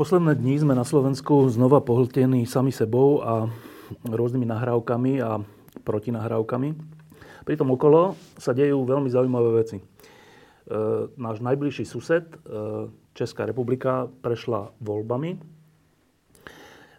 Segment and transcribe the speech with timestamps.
[0.00, 3.52] Posledné dní sme na Slovensku znova pohltení sami sebou a
[4.08, 5.44] rôznymi nahrávkami a
[5.84, 6.72] protinahrávkami.
[7.44, 9.76] Pritom okolo sa dejú veľmi zaujímavé veci.
[9.76, 9.84] E,
[11.20, 12.36] náš najbližší sused, e,
[13.12, 15.36] Česká republika, prešla voľbami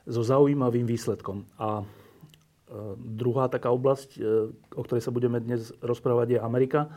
[0.05, 1.49] so zaujímavým výsledkom.
[1.57, 1.85] A e,
[3.01, 4.21] druhá taká oblasť,
[4.77, 6.93] o ktorej sa budeme dnes rozprávať, je Amerika.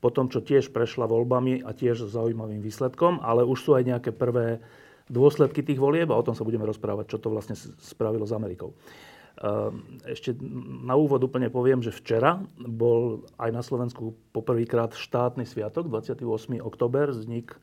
[0.00, 3.84] Po tom, čo tiež prešla voľbami a tiež so zaujímavým výsledkom, ale už sú aj
[3.84, 4.64] nejaké prvé
[5.12, 7.52] dôsledky tých volieb a o tom sa budeme rozprávať, čo to vlastne
[7.84, 8.72] spravilo s Amerikou.
[9.40, 10.36] Ehm, ešte
[10.84, 16.60] na úvod úplne poviem, že včera bol aj na Slovensku poprvýkrát štátny sviatok, 28.
[16.60, 17.58] oktober, vznik e,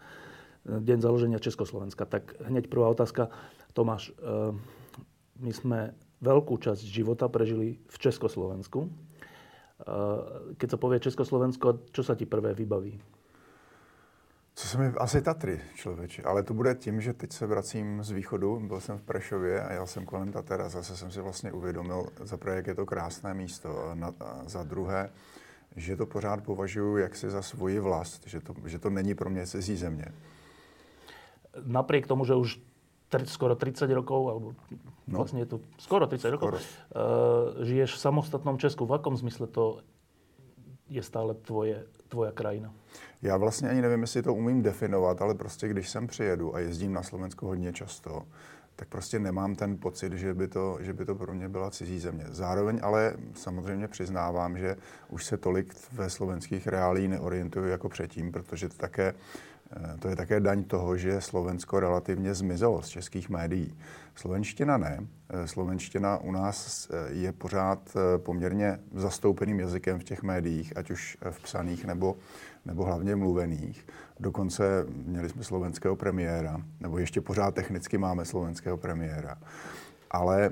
[0.82, 2.10] deň založenia Československa.
[2.10, 3.30] Tak hneď prvá otázka.
[3.78, 4.58] Tomáš, ehm,
[5.38, 5.80] my sme
[6.26, 8.90] veľkú časť života prežili v Československu.
[8.90, 8.92] Ehm,
[10.58, 13.19] keď sa povie Československo, čo sa ti prvé vybaví?
[14.60, 18.12] Co se mi asi Tatry, člověče, ale to bude tím, že teď se vracím z
[18.12, 21.52] východu, byl jsem v Prešově a jel jsem kolem Tater a zase jsem si vlastně
[21.52, 25.10] uvědomil, za prvé, jak je to krásné místo, a, na, a za druhé,
[25.76, 29.48] že to pořád považuji jaksi za svoji vlast, že to, že to není pro mě
[29.48, 30.06] cizí země.
[31.66, 32.60] Napriek tomu, že už
[33.26, 34.48] skoro 30 rokov, alebo
[35.08, 35.24] no.
[35.24, 36.60] vlastne je to skoro 30 rokov, skoro.
[36.60, 38.86] Uh, žiješ v samostatnom Česku.
[38.86, 39.82] V akom zmysle to
[40.90, 42.74] je stále tvoje, tvoja krajina?
[43.22, 46.94] Já vlastně ani nevím, jestli to umím definovat, ale prostě když sem přijedu a jezdím
[46.94, 48.24] na Slovensku hodně často,
[48.76, 52.00] tak prostě nemám ten pocit, že by, to, že by to pro mě byla cizí
[52.00, 52.26] země.
[52.28, 54.76] Zároveň ale samozřejmě přiznávám, že
[55.10, 59.14] už se tolik ve slovenských reálí neorientuju jako předtím, protože to, také,
[60.00, 63.78] to je také daň toho, že Slovensko relativně zmizelo z českých médií.
[64.16, 65.00] Slovenština ne.
[65.30, 71.18] Eh, slovenština u nás eh, je pořád poměrně zastoupeným jazykem v těch médiích, ať už
[71.30, 72.18] v psaných nebo
[72.66, 73.88] nebo hlavně mluvených.
[74.20, 79.38] Dokonce měli jsme slovenského premiéra, nebo ještě pořád technicky máme slovenského premiéra.
[80.12, 80.52] Ale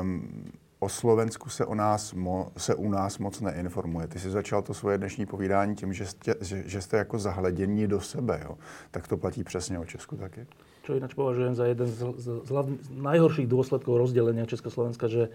[0.00, 4.08] um, o Slovensku se, o nás mo, se u nás moc neinformuje.
[4.08, 7.86] Ty jsi začal to svoje dnešní povídání tím, že jste, že, že jste jako zahledění
[7.86, 8.40] do sebe.
[8.44, 8.58] Jo?
[8.90, 10.46] Tak to platí přesně o Česku taky.
[10.80, 15.28] Čo ináč považujem za jeden z, z, z hlavn- najhorších dôsledkov rozdelenia Československa, že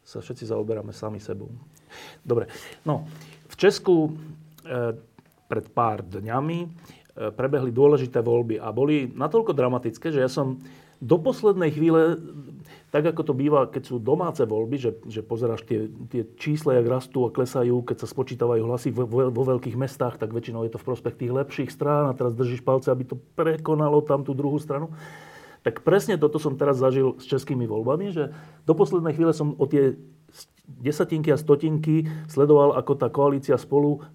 [0.00, 1.52] sa všetci zaoberáme sami sebou.
[2.24, 2.48] Dobre,
[2.88, 3.04] no,
[3.52, 4.10] v Česku e,
[5.44, 6.68] pred pár dňami e,
[7.36, 10.56] prebehli dôležité voľby a boli natoľko dramatické, že ja som
[11.04, 12.16] do poslednej chvíle,
[12.94, 16.86] tak ako to býva, keď sú domáce voľby, že, že pozeráš tie, tie čísla, jak
[16.86, 20.72] rastú a klesajú, keď sa spočítavajú hlasy vo, vo, vo veľkých mestách, tak väčšinou je
[20.72, 24.38] to v prospech tých lepších strán a teraz držíš palce, aby to prekonalo tam tú
[24.38, 24.94] druhú stranu.
[25.66, 28.30] Tak presne toto som teraz zažil s českými voľbami, že
[28.62, 29.98] do poslednej chvíle som o tie
[30.66, 34.06] desatinky a stotinky sledoval, ako tá koalícia spolu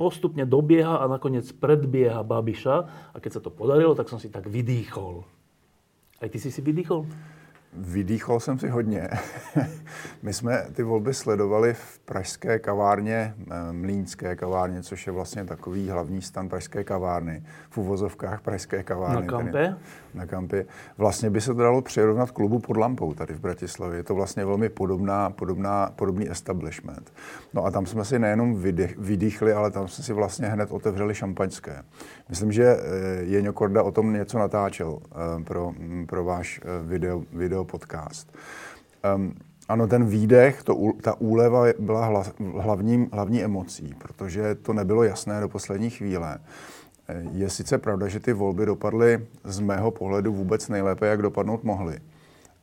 [0.00, 2.76] postupne dobieha a nakoniec predbieha Babiša.
[3.12, 5.28] A keď sa to podarilo, tak som si tak vydýchol.
[6.24, 7.04] Aj ty si si vydýchol?
[7.72, 9.08] Vydýchol jsem si hodně.
[10.22, 15.88] My jsme ty volby sledovali v pražské kavárně, eh, Mlínské kavárně, což je vlastně takový
[15.90, 17.42] hlavní stan pražské kavárny.
[17.70, 19.26] V uvozovkách pražské kavárny.
[19.26, 19.76] Na kampě?
[20.18, 20.66] Na kampě.
[20.98, 23.98] Vlastně by se to dalo přirovnat klubu pod lampou tady v Bratislavě.
[23.98, 27.12] Je to vlastně velmi podobná, podobná, podobný establishment.
[27.54, 28.62] No a tam jsme si nejenom
[28.98, 31.82] vydýchli, ale tam jsme si vlastně hned otevřeli šampaňské.
[32.28, 32.78] Myslím, že eh,
[33.22, 35.72] Jeňo Korda o tom něco natáčel eh, pro,
[36.06, 38.36] pro váš video, video podcast.
[39.14, 39.34] Um,
[39.68, 42.24] ano, ten výdech, to, ta úleva byla hla,
[42.60, 46.38] hlavním, hlavní emocí, protože to nebylo jasné do poslední chvíle.
[47.32, 51.98] Je sice pravda, že ty volby dopadly z mého pohledu vůbec nejlépe, jak dopadnout mohly.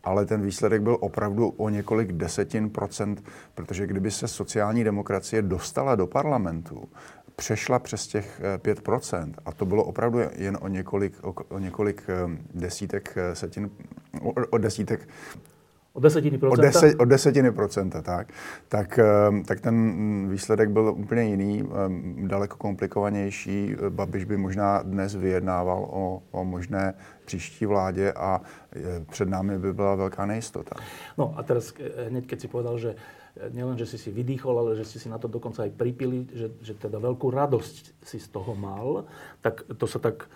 [0.03, 3.23] Ale ten výsledek byl opravdu o několik desetin procent,
[3.55, 6.89] protože kdyby se sociální demokracie dostala do parlamentu,
[7.35, 12.03] přešla přes těch 5%, eh, a to bylo opravdu jen o několik, o, o několik
[12.07, 13.69] eh, desítek eh, setin,
[14.21, 15.09] o, o desítek
[15.95, 16.61] O desetiny procenta?
[16.61, 18.27] O, deset, o desetiny procenta, tak.
[18.67, 19.75] Tak, ehm, tak ten
[20.29, 23.75] výsledek byl úplně jiný, ehm, daleko komplikovanější.
[23.89, 26.93] Babiš by možná dnes vyjednával o, o možné
[27.25, 28.41] příští vládě a
[29.09, 30.75] před námi by byla velká nejistota.
[31.17, 31.73] No a teraz
[32.07, 32.95] hneď, keď si povedal, že
[33.51, 36.51] nielen, že si si vydýchol, ale že si si na to dokonca aj pripili, že,
[36.61, 39.07] že teda veľkú radosť si z toho mal,
[39.41, 40.27] tak to sa tak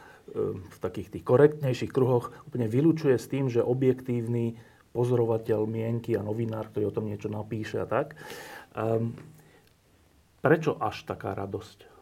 [0.69, 4.61] v takých tých korektnejších kruhoch úplne vylúčuje s tým, že objektívny
[4.93, 8.17] pozorovateľ mienky a novinár, ktorý o tom niečo napíše a tak.
[8.73, 9.13] Um,
[10.41, 11.98] prečo až taká radosť?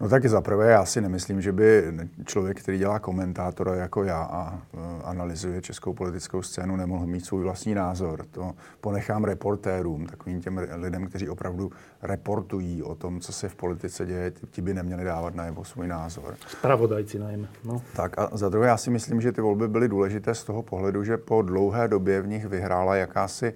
[0.00, 4.22] No taky za prvé, já si nemyslím, že by člověk, který dělá komentátora jako já
[4.22, 8.26] a uh, analyzuje českou politickou scénu, nemohl mít svůj vlastní názor.
[8.30, 11.70] To ponechám reportérům, takovým těm lidem, kteří opravdu
[12.02, 16.34] reportují o tom, co se v politice děje, ti by neměli dávat najevo svůj názor.
[16.48, 17.48] Spravodajci najmä.
[17.64, 17.82] No.
[17.96, 21.04] Tak a za druhé, já si myslím, že ty volby byly důležité z toho pohledu,
[21.04, 23.54] že po dlouhé době v nich vyhrála jakási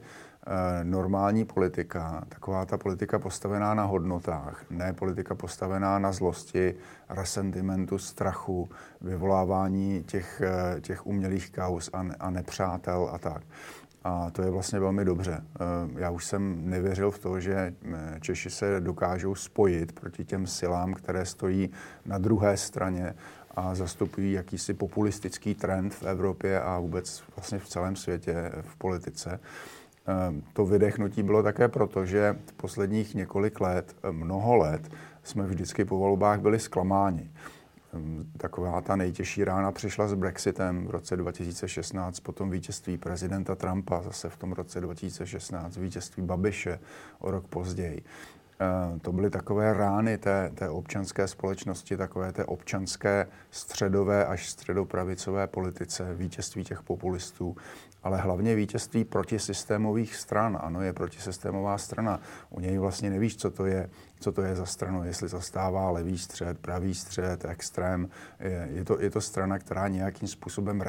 [0.83, 6.75] normální politika, taková ta politika postavená na hodnotách, ne politika postavená na zlosti,
[7.09, 13.43] resentimentu, strachu, vyvolávání těch, eh, těch umělých kaus a, a nepřátel a tak.
[14.05, 15.41] A to je vlastně velmi dobře.
[15.41, 17.75] Eh, já už jsem nevěřil v to, že
[18.21, 21.71] Češi se dokážou spojit proti těm silám, které stojí
[22.07, 23.15] na druhé straně
[23.57, 29.41] a zastupují jakýsi populistický trend v Evropě a vůbec vlastně v celém světě v politice.
[30.07, 34.91] Ehm, to vydechnutí bylo také proto, že v posledních několik let, mnoho let,
[35.23, 37.31] jsme vždycky po volbách byli zklamáni.
[37.95, 44.03] Ehm, taková ta nejtěžší rána přišla s Brexitem v roce 2016, potom vítězství prezidenta Trumpa
[44.03, 46.79] zase v tom roce 2016, vítězství Babiše
[47.19, 48.03] o rok později.
[48.59, 55.47] Ehm, to byly takové rány té, té občanské společnosti, takové té občanské středové až středopravicové
[55.47, 57.57] politice, vítězství těch populistů
[58.03, 60.59] ale hlavně vítězství protisystémových stran.
[60.63, 62.21] Ano, je protisystémová strana.
[62.51, 63.91] U něj vlastně nevíš, co to je
[64.23, 68.09] co to je za stranu, jestli zastává levý střed, pravý střed, extrém.
[68.41, 70.83] Je, je, to, je to strana, která nějakým způsobem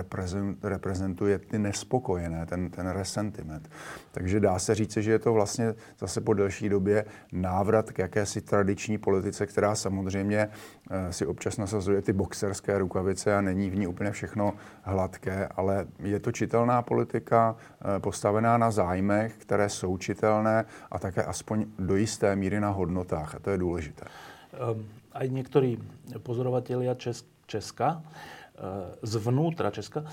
[0.63, 3.69] reprezentuje ty nespokojené, ten, ten resentiment.
[4.11, 8.41] Takže dá se říci, že je to vlastně zase po delší době návrat k jakési
[8.41, 10.49] tradiční politice, která samozřejmě
[10.91, 15.85] eh, si občas nasazuje ty boxerské rukavice a není v ní úplně všechno hladké, ale
[15.99, 21.95] je to čitelná politika eh, postavená na zájmech, které jsou čitelné a také aspoň do
[21.95, 24.05] jisté míry na hodnotách silách a to je důležité.
[24.53, 25.79] Um, aj niektorí
[26.21, 30.09] pozorovatelia Česk- Česka, uh, zvnútra Česka, uh,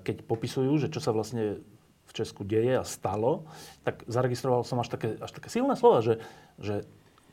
[0.00, 1.60] keď popisujú, že čo sa vlastne
[2.06, 3.44] v Česku deje a stalo,
[3.84, 6.22] tak zaregistroval som až také, až také silné slova, že,
[6.56, 6.86] že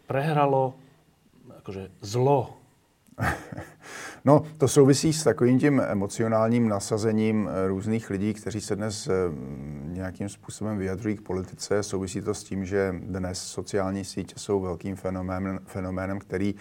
[0.10, 0.76] prehralo
[1.64, 2.60] akože zlo
[4.26, 9.12] No, to souvisí s takovým tím emocionálním nasazením eh, různých lidí, kteří se dnes eh,
[9.86, 11.84] nějakým způsobem vyjadřují k politice.
[11.84, 16.56] Souvisí to s tím, že dnes sociální sítě jsou velkým fenoménem, fenoménem který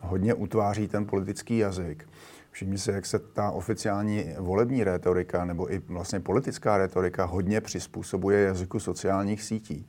[0.00, 2.08] hodně utváří ten politický jazyk.
[2.50, 8.40] Všimni si, jak se ta oficiální volební rétorika nebo i vlastně politická rétorika hodně přizpůsobuje
[8.40, 9.86] jazyku sociálních sítí.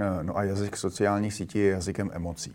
[0.00, 2.54] Eh, no a jazyk sociálních sítí je jazykem emocí.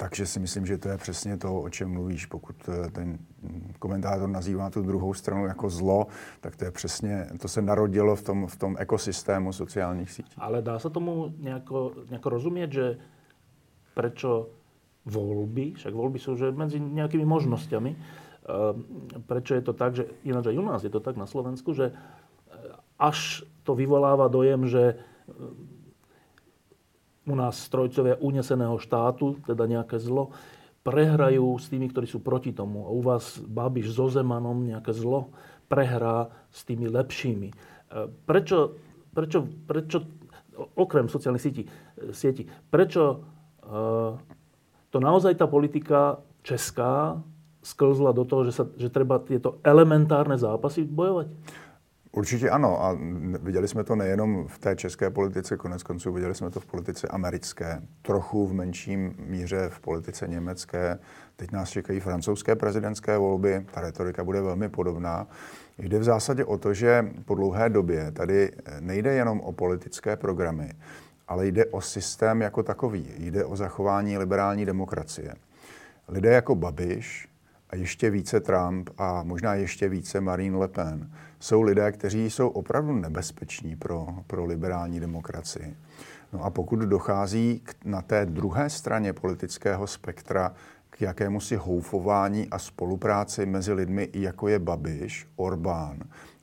[0.00, 2.26] Takže si myslím, že to je přesně to, o čem mluvíš.
[2.26, 3.18] Pokud eh, ten
[3.78, 6.06] komentátor nazývá tu druhou stranu jako zlo,
[6.40, 10.32] tak to je přesně, to se narodilo v tom, v tom ekosystému sociálních sítí.
[10.38, 12.98] Ale dá se tomu nějako, nějako rozumět, že
[13.94, 14.48] prečo
[15.04, 20.46] volby, však volby jsou že mezi nějakými možnosťami, eh, prečo je to tak, že ináč
[20.46, 21.96] aj u nás je to tak na Slovensku, že eh,
[22.98, 24.96] až to vyvolává dojem, že
[27.30, 30.34] u nás strojcovia uneseného štátu, teda nejaké zlo,
[30.82, 32.82] prehrajú s tými, ktorí sú proti tomu.
[32.82, 35.30] A u vás Babiš so Zemanom nejaké zlo
[35.70, 37.48] prehrá s tými lepšími.
[37.48, 37.54] E,
[38.26, 38.74] prečo,
[39.14, 40.02] prečo, prečo
[40.74, 41.62] okrem sociálnych sietí,
[42.10, 43.16] sieti, prečo e,
[44.90, 47.22] to naozaj tá politika česká
[47.60, 51.28] sklzla do toho, že, sa, že treba tieto elementárne zápasy bojovať?
[52.12, 52.98] Určitě ano a
[53.42, 57.08] viděli jsme to nejenom v té české politice, konec konců viděli jsme to v politice
[57.08, 60.98] americké, trochu v menším míře v politice německé.
[61.36, 65.26] Teď nás čekají francouzské prezidentské volby, ta retorika bude velmi podobná.
[65.78, 70.72] Jde v zásadě o to, že po dlouhé době tady nejde jenom o politické programy,
[71.28, 75.34] ale jde o systém jako takový, jde o zachování liberální demokracie.
[76.08, 77.28] Lidé jako Babiš
[77.70, 82.48] a ještě více Trump a možná ještě více Marine Le Pen jsou lidé, kteří jsou
[82.48, 85.76] opravdu nebezpeční pro, pro liberální demokracii.
[86.32, 90.54] No a pokud dochází k, na té druhé straně politického spektra
[90.90, 95.98] k jakému si houfování a spolupráci mezi lidmi, jako je Babiš, Orbán,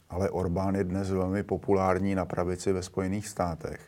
[0.09, 3.79] ale Orbán je dnes velmi populární na pravici ve Spojených státech,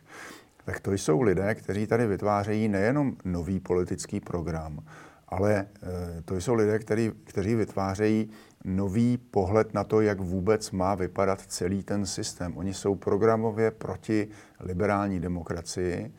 [0.64, 4.84] tak to jsou lidé, kteří tady vytvářejí nejenom nový politický program,
[5.28, 8.30] ale eh, to jsou lidé, který, kteří vytvářejí
[8.64, 12.56] nový pohled na to, jak vůbec má vypadat celý ten systém.
[12.56, 14.28] Oni jsou programově proti
[14.60, 16.12] liberální demokracii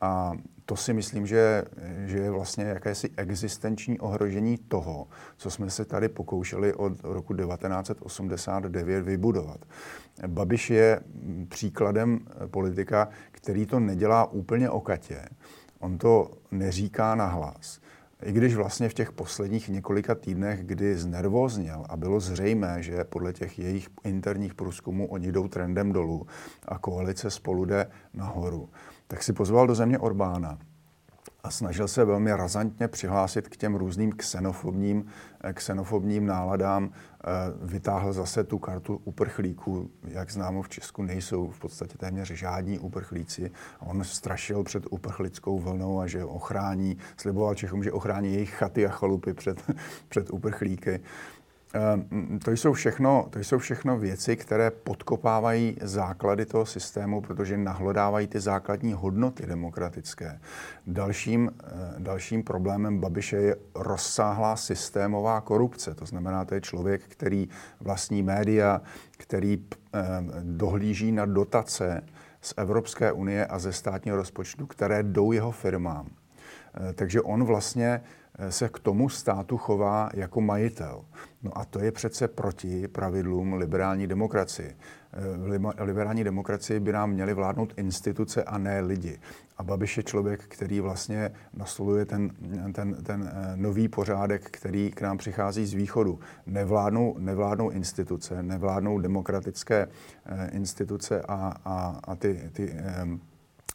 [0.00, 0.32] a
[0.64, 1.64] to si myslím, že,
[2.06, 9.02] že je vlastně jakési existenční ohrožení toho, co jsme se tady pokoušeli od roku 1989
[9.02, 9.60] vybudovat.
[10.26, 11.00] Babiš je
[11.48, 15.28] příkladem politika, který to nedělá úplně okatě.
[15.78, 17.80] On to neříká nahlas.
[18.22, 23.32] I když vlastně v těch posledních několika týdnech, kdy znervozněl a bylo zřejmé, že podle
[23.32, 26.26] těch jejich interních průzkumů oni jdou trendem dolů
[26.68, 28.68] a koalice spolu jde nahoru,
[29.06, 30.58] tak si pozval do země Orbána
[31.42, 35.06] a snažil se velmi razantně přihlásit k těm různým xenofobním,
[35.52, 36.90] xenofobním náladám.
[37.24, 37.30] Eh,
[37.62, 39.90] vytáhl zase tu kartu uprchlíků.
[40.04, 43.50] Jak známo, v Česku nejsou v podstatě téměř žádní uprchlíci.
[43.80, 48.90] On strašil před uprchlickou vlnou a že ochrání, sliboval Čechům, že ochrání jejich chaty a
[48.90, 49.62] chalupy před,
[50.08, 51.00] před uprchlíky.
[51.74, 58.26] Ehm, to jsou, všechno, to jsou všechno věci, které podkopávají základy toho systému, protože nahlodávají
[58.26, 60.40] ty základní hodnoty demokratické.
[60.86, 65.94] Dalším, eh, dalším problémem Babiše je rozsáhlá systémová korupce.
[65.94, 67.48] To znamená, to je člověk, který
[67.80, 72.04] vlastní média, který ehm, dohlíží na dotace
[72.40, 76.08] z Evropské unie a ze státního rozpočtu, které jdou jeho firmám.
[76.74, 78.00] Eh, takže on vlastně
[78.48, 81.04] se k tomu státu chová jako majitel.
[81.42, 84.74] No a to je přece proti pravidlům liberální demokracie.
[85.36, 89.18] V liberální demokracii by nám měly vládnout instituce a ne lidi.
[89.58, 92.30] A Babiš je člověk, který vlastně nastoluje ten,
[92.72, 96.20] ten, ten eh, nový pořádek, který k nám přichází z východu.
[96.46, 99.88] Nevládnou, nevládnou instituce, nevládnou demokratické
[100.26, 102.74] eh, instituce a, a, a ty, ty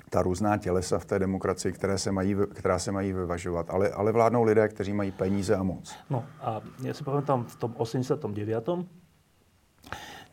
[0.10, 3.70] ta různá tělesa v té demokracii, které se mají, která se mají vyvažovat.
[3.70, 5.96] Ale, ale vládnou lidé, kteří mají peníze a moc.
[6.10, 8.70] No a já si pamätám v tom 89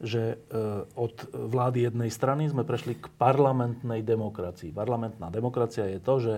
[0.00, 0.36] že eh,
[0.96, 4.72] od vlády jednej strany sme prešli k parlamentnej demokracii.
[4.72, 6.36] Parlamentná demokracia je to, že,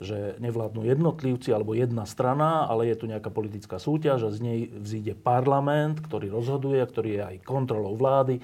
[0.00, 4.58] že nevládnu jednotlivci alebo jedna strana, ale je tu nejaká politická súťaž a z nej
[4.72, 8.40] vzíde parlament, ktorý rozhoduje, ktorý je aj kontrolou vlády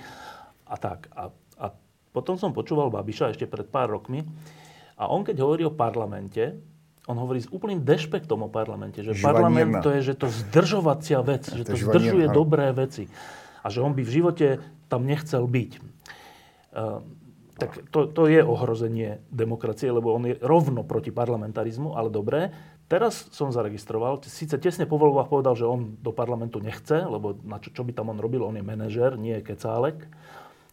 [0.68, 1.08] a tak.
[1.16, 1.32] A
[2.12, 4.24] potom som počúval Babiša ešte pred pár rokmi
[4.98, 6.58] a on keď hovorí o parlamente,
[7.08, 9.32] on hovorí s úplným dešpektom o parlamente, že žvanírna.
[9.32, 12.36] parlament to je, že to zdržovacia vec, že to, to zdržuje žvanírna.
[12.36, 13.08] dobré veci
[13.64, 14.46] a že on by v živote
[14.92, 15.70] tam nechcel byť.
[16.68, 17.00] Uh,
[17.58, 22.54] tak to, to je ohrozenie demokracie, lebo on je rovno proti parlamentarizmu, ale dobré.
[22.86, 27.58] Teraz som zaregistroval, síce tesne po voľbách povedal, že on do parlamentu nechce, lebo na
[27.58, 30.06] čo, čo by tam on robil, on je manažer, nie je kecálek.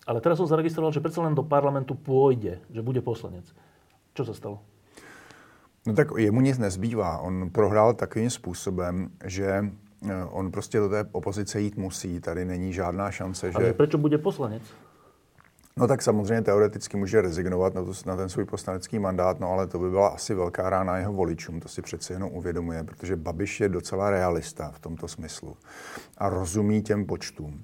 [0.05, 3.49] Ale teraz som zaregistroval, že predsa len do parlamentu pôjde, že bude poslanec.
[4.13, 4.61] Čo sa stalo?
[5.85, 7.17] No tak jemu nic nezbývá.
[7.19, 12.19] On prohrál takovým způsobem, že eh, on prostě do té opozice jít musí.
[12.19, 13.57] Tady není žádná šance, že...
[13.57, 14.63] Ale proč bude poslanec?
[15.77, 19.67] No tak samozřejmě teoreticky může rezignovat na, to, na ten svůj poslanecký mandát, no ale
[19.67, 23.59] to by byla asi velká rána jeho voličům, to si přece jenom uvědomuje, protože Babiš
[23.59, 25.57] je docela realista v tomto smyslu
[26.17, 27.63] a rozumí těm počtům.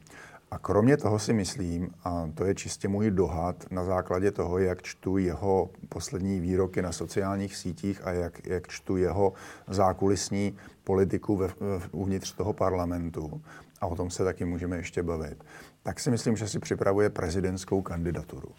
[0.51, 4.81] A kromě toho si myslím, a to je čistě můj dohad na základě toho, jak
[4.81, 9.33] čtu jeho poslední výroky na sociálních sítích a jak, jak čtu jeho
[9.67, 11.49] zákulisní politiku ve,
[11.91, 13.41] uvnitř toho parlamentu,
[13.81, 15.43] a o tom se taky můžeme ještě bavit,
[15.83, 18.49] tak si myslím, že si připravuje prezidentskou kandidaturu.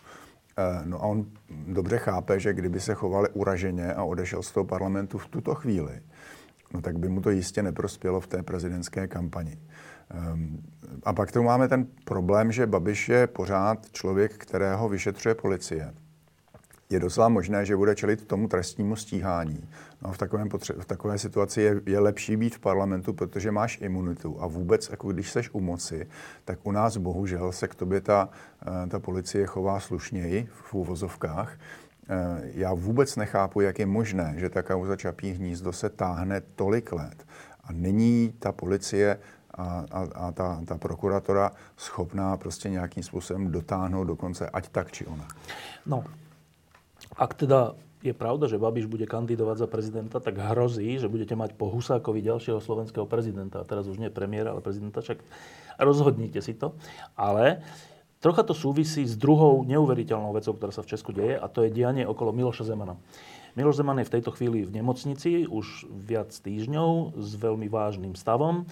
[0.56, 1.26] E, no a on
[1.66, 6.02] dobře chápe, že kdyby se chovali uraženě a odešel z toho parlamentu v tuto chvíli,
[6.74, 9.58] no tak by mu to jistě neprospělo v té prezidentské kampani.
[10.12, 10.62] Ehm,
[11.04, 15.94] a pak tu máme ten problém, že Babiš je pořád člověk, kterého vyšetřuje policie.
[16.90, 19.68] Je docela možné, že bude čelit tomu trestnímu stíhání.
[20.02, 23.78] No v, takovém potře- v takové situaci je, je lepší být v parlamentu, protože máš
[23.80, 24.36] imunitu.
[24.40, 26.06] A vůbec, jako když seš u moci,
[26.44, 28.28] tak u nás bohužel se k tobě ta,
[28.66, 31.58] eh, ta policie chová slušněji v úvozovkách.
[32.08, 36.92] Eh, já vůbec nechápu, jak je možné, že ta kauza Čapí hnízdo se táhne tolik
[36.92, 37.26] let
[37.64, 39.18] a není ta policie
[39.54, 45.06] a, a, a ta, ta prokuratora schopná prostě nějakým způsobem dotáhnout dokonce ať tak, či
[45.06, 45.28] ona.
[45.86, 46.04] No,
[47.16, 51.54] ak teda je pravda, že Babiš bude kandidovať za prezidenta, tak hrozí, že budete mať
[51.54, 53.62] po Husákovi ďalšieho slovenského prezidenta.
[53.62, 55.22] A teraz už nie premiéra, ale prezidenta, však
[55.78, 56.74] rozhodnite si to.
[57.14, 57.62] Ale
[58.18, 61.70] trocha to súvisí s druhou neuveriteľnou vecou, ktorá sa v Česku deje, a to je
[61.70, 62.98] dianie okolo Miloša Zemana.
[63.54, 68.64] Miloš Zeman je v tejto chvíli v nemocnici už viac týždňov s veľmi vážnym stavom.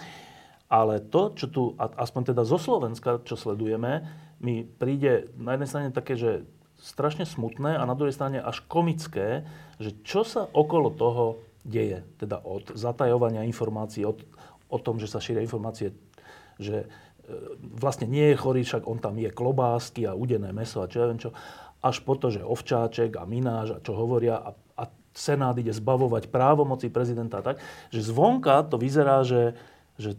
[0.71, 4.07] Ale to, čo tu, aspoň teda zo Slovenska, čo sledujeme,
[4.39, 6.47] mi príde na jednej strane také, že
[6.81, 9.45] strašne smutné a na druhej strane až komické,
[9.83, 12.07] že čo sa okolo toho deje.
[12.17, 14.23] Teda od zatajovania informácií, od,
[14.71, 15.93] o tom, že sa šíria informácie,
[16.57, 16.89] že
[17.79, 21.07] vlastne nie je chorý, však on tam je klobásky a udené meso a čo ja
[21.11, 21.31] viem čo,
[21.81, 26.31] až po to, že ovčáček a mináž a čo hovoria a, a Senát ide zbavovať
[26.31, 27.59] právomoci prezidenta tak,
[27.91, 29.59] že zvonka to vyzerá, že,
[29.99, 30.15] že,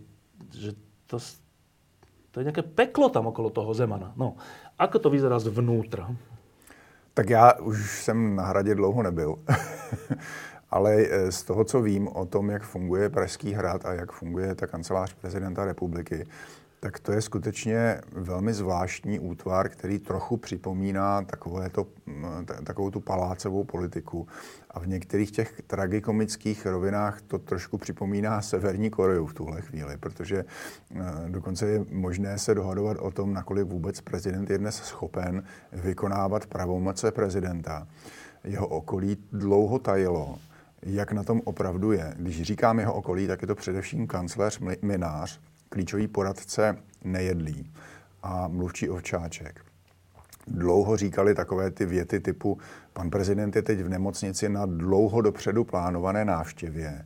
[0.52, 0.72] že
[1.08, 1.20] to,
[2.32, 4.14] to je nejaké peklo tam okolo toho Zemana.
[4.16, 4.36] No,
[4.78, 6.08] ako to vyzerá zvnútra?
[7.14, 9.36] Tak já už jsem na hradě dlouho nebyl.
[10.72, 14.56] Ale eh, z toho, co vím o tom, jak funguje Pražský hrad a jak funguje
[14.56, 16.28] ta kancelář prezidenta republiky,
[16.84, 21.26] tak to je skutečně velmi zvláštní útvar, který trochu připomíná
[21.72, 21.88] to,
[22.64, 24.28] takovou tu palácovou politiku.
[24.72, 30.46] A v některých těch tragikomických rovinách to trošku připomíná Severní Koreu v tuhle chvíli, protože
[30.96, 36.46] eh, dokonce je možné se dohadovat o tom, nakolik vůbec prezident je dnes schopen vykonávat
[36.46, 37.88] pravomoce prezidenta.
[38.44, 40.38] Jeho okolí dlouho tajilo,
[40.82, 42.14] jak na tom opravdu je.
[42.18, 45.40] Když říkám jeho okolí, tak je to především kancléř Minář,
[45.72, 47.72] klíčový poradce nejedlí
[48.24, 49.62] a mluvčí Ovčáček.
[50.48, 52.58] Dlouho říkali takové ty věty typu,
[52.94, 57.06] pan prezident je teď v nemocnici na dlouho dopředu plánované návštěvě,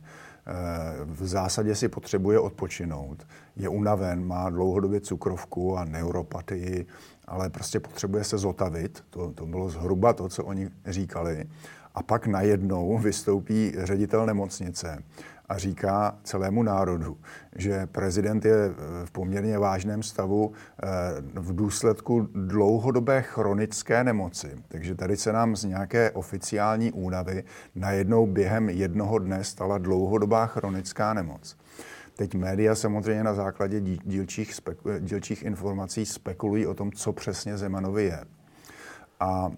[1.04, 6.86] v zásadě si potřebuje odpočinout, je unaven, má dlouhodobě cukrovku a neuropatii,
[7.24, 9.04] ale prostě potřebuje se zotavit.
[9.10, 11.44] To, to bylo zhruba to, co oni říkali.
[11.94, 15.02] A pak najednou vystoupí ředitel nemocnice
[15.48, 17.18] a říká celému národu,
[17.56, 18.68] že prezident je
[19.04, 20.86] v poměrně vážném stavu eh,
[21.34, 24.58] v důsledku dlouhodobé chronické nemoci.
[24.68, 31.14] Takže tady se nám z nějaké oficiální únavy najednou během jednoho dne stala dlouhodobá chronická
[31.14, 31.56] nemoc.
[32.16, 38.04] Teď média samozřejmě na základě dílčích, speku, dílčích informací spekulují o tom, co přesně Zemanovi
[38.04, 38.24] je.
[39.20, 39.52] A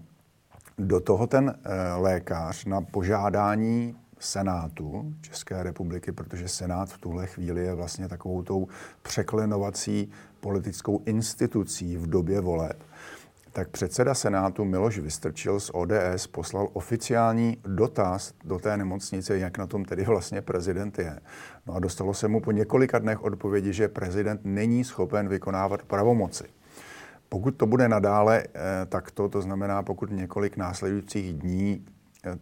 [0.77, 7.65] do toho ten eh, lékař na požádání Senátu České republiky, protože Senát v tuhle chvíli
[7.65, 8.67] je vlastně takovou tou
[9.01, 12.83] překlenovací politickou institucí v době voleb,
[13.51, 19.67] tak předseda Senátu Miloš Vystrčil z ODS poslal oficiální dotaz do té nemocnice, jak na
[19.67, 21.19] tom tedy vlastně prezident je.
[21.67, 26.43] No a dostalo se mu po několika dnech odpovědi, že prezident není schopen vykonávat pravomoci.
[27.29, 31.85] Pokud to bude nadále eh, takto, to znamená, pokud několik následujících dní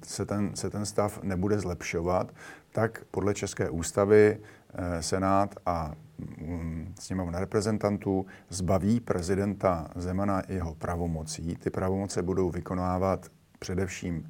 [0.03, 2.31] se ten, se ten stav nebude zlepšovat,
[2.71, 4.39] tak podle České ústavy
[4.73, 5.95] eh, Senát a
[6.37, 11.55] mm, sněmovna reprezentantů zbaví prezidenta Zemana jeho pravomocí.
[11.55, 13.27] Ty pravomoce budou vykonávat
[13.59, 14.29] především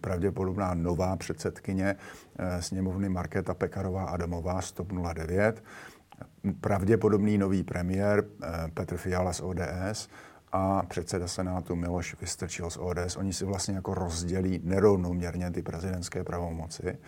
[0.00, 1.96] pravděpodobná nová předsedkyně
[2.38, 5.64] eh, sněmovny Markéta Pekarová Adamová z TOP 09,
[6.60, 10.08] pravděpodobný nový premiér eh, Petr Fiala z ODS
[10.52, 13.16] a předseda Senátu Miloš Vystrčil z ODS.
[13.16, 16.98] Oni si vlastně jako rozdělí nerovnoměrně ty prezidentské pravomoci.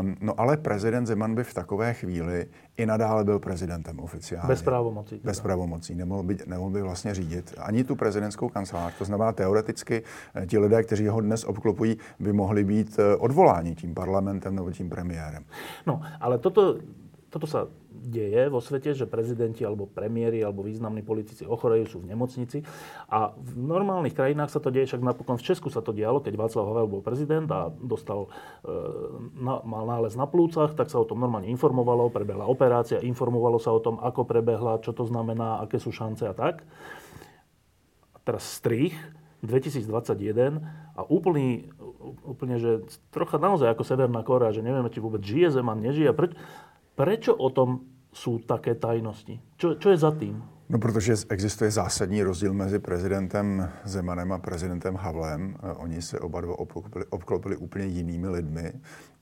[0.00, 4.48] Um, no ale prezident Zeman by v takové chvíli i nadále byl prezidentem oficiálně.
[4.48, 5.20] Bez pravomocí.
[5.24, 5.94] Bez pravomocí.
[5.94, 8.94] Nemohl by, nemohl by vlastně řídit ani tu prezidentskou kancelář.
[8.98, 10.02] To znamená, teoreticky
[10.34, 14.70] eh, ti lidé, kteří ho dnes obklopují, by mohli být eh, odvoláni tím parlamentem nebo
[14.70, 15.44] tím premiérem.
[15.86, 16.78] No, ale toto,
[17.32, 22.12] toto sa deje vo svete, že prezidenti alebo premiéry alebo významní politici ochorejú, sú v
[22.12, 22.60] nemocnici.
[23.08, 26.36] A v normálnych krajinách sa to deje, však napokon v Česku sa to dialo, keď
[26.36, 28.28] Václav Havel bol prezident a dostal,
[28.68, 28.72] e,
[29.40, 33.72] na, mal nález na plúcach, tak sa o tom normálne informovalo, prebehla operácia, informovalo sa
[33.72, 36.68] o tom, ako prebehla, čo to znamená, aké sú šance a tak.
[38.12, 38.92] A teraz strich
[39.40, 40.60] 2021
[40.94, 41.72] a úplný,
[42.22, 46.12] úplne, že trocha naozaj ako Severná Korea, že nevieme, či vôbec žije Zeman, nežije.
[46.14, 46.36] Preč,
[46.94, 47.80] prečo o tom
[48.12, 49.40] jsou také tajnosti?
[49.56, 50.42] Čo, čo je za tým?
[50.72, 55.56] No, protože existuje zásadní rozdíl mezi prezidentem Zemanem a prezidentem Havlem.
[55.56, 58.72] Eh, oni se oba dva obklopili, obklopili úplně jinými lidmi.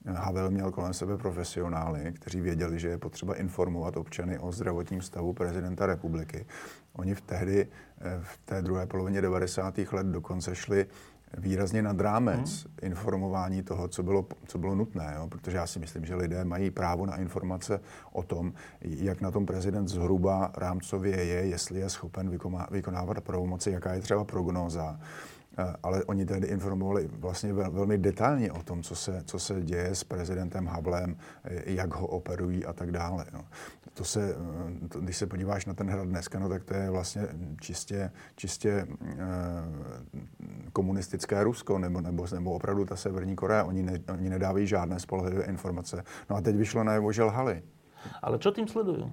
[0.07, 5.03] Eh, Havel měl kolem sebe profesionály, kteří věděli, že je potřeba informovat občany o zdravotním
[5.03, 6.47] stavu prezidenta republiky.
[6.93, 7.69] Oni v tehdy,
[8.01, 9.93] eh, v té druhé polovině 90.
[9.93, 10.87] let dokonce šli
[11.39, 12.75] výrazně nad rámec hmm.
[12.83, 15.15] informování toho, co bylo, co bylo nutné.
[15.17, 15.27] Jo?
[15.29, 17.81] Protože já si myslím, že lidé mají právo na informace
[18.13, 22.39] o tom, jak na tom prezident zhruba rámcově je, jestli je schopen
[22.71, 25.01] vykonávat pravomoci, jaká je třeba prognóza
[25.83, 30.05] ale oni tehdy informovali vlastně velmi detailně o tom, co se, co se děje s
[30.05, 33.27] prezidentem Havlem, eh, jak ho operují a tak dále.
[33.33, 33.45] No.
[33.95, 36.91] To se, eh, to, když se podíváš na ten hrad dneska, no, tak to je
[36.91, 37.29] vlastně
[37.61, 38.87] čistě, čistě e,
[40.73, 43.65] komunistické Rusko, nebo, nebo, nebo opravdu ta Severní Korea.
[43.65, 46.05] Oni, ne, oni nedávají žádné spolehlivé informace.
[46.31, 47.63] No a teď vyšlo najevo, že lhali.
[48.23, 49.13] Ale co tím sledují?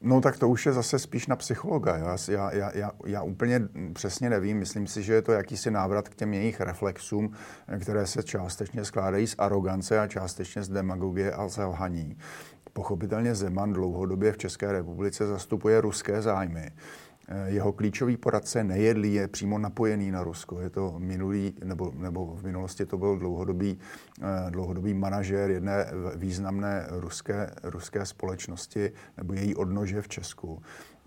[0.00, 1.96] No tak to už je zase spíš na psychologa.
[1.96, 3.60] Já, já, já, já, úplně
[3.92, 4.58] přesně nevím.
[4.58, 7.32] Myslím si, že je to jakýsi návrat k těm jejich reflexům,
[7.80, 12.16] které se částečně skládají z arogance a částečně z demagogie a selhaní.
[12.72, 16.70] pochopitelně Zeman dlouhodobě v České republice zastupuje ruské zájmy.
[17.28, 20.60] Eh, jeho klíčový poradce Nejedlí je přímo napojený na Rusko.
[20.60, 23.78] Je to minulý, nebo, nebo v minulosti to byl dlouhodobý,
[24.22, 25.86] eh, dlouhodobý manažer jedné
[26.16, 30.62] významné ruské, ruské společnosti nebo její odnože v Česku.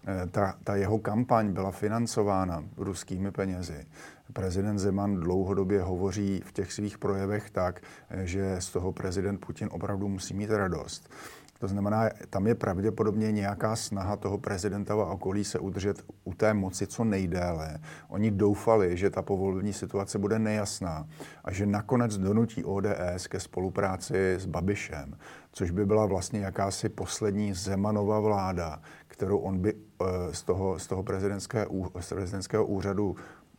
[0.08, 3.86] Eh, ta, ta jeho kampaň byla financována ruskými penězi.
[4.34, 7.82] Prezident Zeman dlouhodobě hovoří v těch svých projevech tak,
[8.24, 11.10] že z toho prezident Putin opravdu musí mít radost.
[11.60, 16.54] To znamená, tam je pravděpodobně nějaká snaha toho prezidenta a okolí se udržet u té
[16.54, 17.80] moci co nejdéle.
[18.08, 21.08] Oni doufali, že ta povolební situace bude nejasná
[21.44, 25.18] a že nakonec donutí ODS ke spolupráci s Babišem,
[25.52, 30.88] což by byla vlastně jakási poslední Zemanova vláda, kterou on by eh, z toho, z
[30.88, 31.04] toho
[32.00, 33.16] z prezidentského úřadu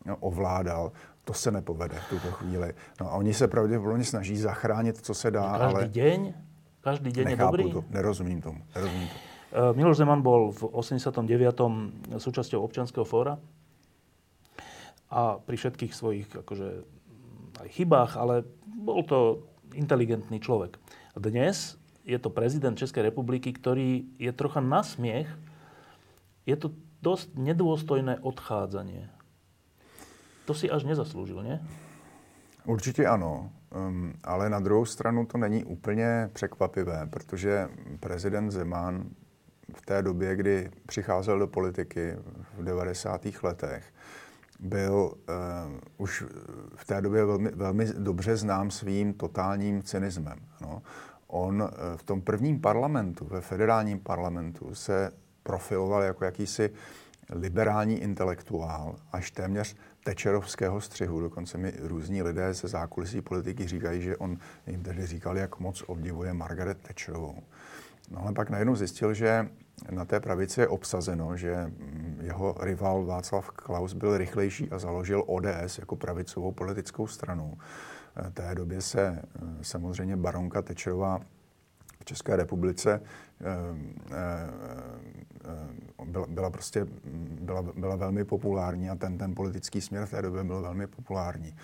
[0.07, 0.93] no, ovládal,
[1.25, 2.75] to se nepovede v tuto chvíli.
[3.01, 5.89] No a oni se pravděpodobně snaží zachránit, co se dá, Každý ale...
[5.89, 6.35] deň
[6.81, 7.64] každý deň Nechápu je dobrý?
[7.73, 8.61] to, nerozumím tomu.
[8.75, 9.21] Nerozumím tomu.
[9.51, 11.27] Uh, Miloš Zeman bol v 89.
[12.23, 13.43] súčasťou občanského fóra
[15.11, 16.69] a pri všetkých svojich akože,
[17.59, 19.43] aj chybách, ale bol to
[19.75, 20.79] inteligentný človek.
[21.19, 21.75] Dnes
[22.07, 25.27] je to prezident Českej republiky, ktorý je trocha na smiech.
[26.47, 29.11] Je to dosť nedôstojné odchádzanie.
[30.47, 31.59] To si až nezaslúžil, nie?
[32.64, 33.51] Určitě ano.
[33.75, 37.69] Um, ale na druhou stranu to není úplně překvapivé, protože
[38.01, 39.05] prezident Zeman
[39.77, 42.17] v té době, kdy přicházel do politiky
[42.59, 43.27] v 90.
[43.43, 43.85] letech,
[44.61, 45.15] byl uh,
[45.99, 46.25] už
[46.75, 50.39] v té době velmi, velmi dobře znám svým totálním cynismem.
[50.61, 50.83] No.
[51.27, 56.71] On uh, v tom prvním parlamentu, ve federálním parlamentu, se profiloval jako jakýsi
[57.33, 61.21] liberální intelektuál, až téměř tečerovského střihu.
[61.21, 65.83] Dokonce mi různí lidé ze zákulisí politiky říkají, že on jim tedy říkal, jak moc
[65.87, 67.43] obdivuje Margaret Thatcherovou.
[68.11, 69.49] No ale pak najednou zjistil, že
[69.90, 71.73] na té pravici je obsazeno, že
[72.21, 77.59] jeho rival Václav Klaus byl rychlejší a založil ODS jako pravicovou politickou stranu.
[78.16, 81.21] V té době se eh, samozřejmě baronka Tečerová
[82.01, 83.01] v České republice
[83.41, 83.47] eh,
[84.13, 84.51] eh,
[86.05, 86.87] byla, byla prostě
[87.41, 91.57] byla, byla velmi populární a ten, ten politický směr v té době byl velmi populární.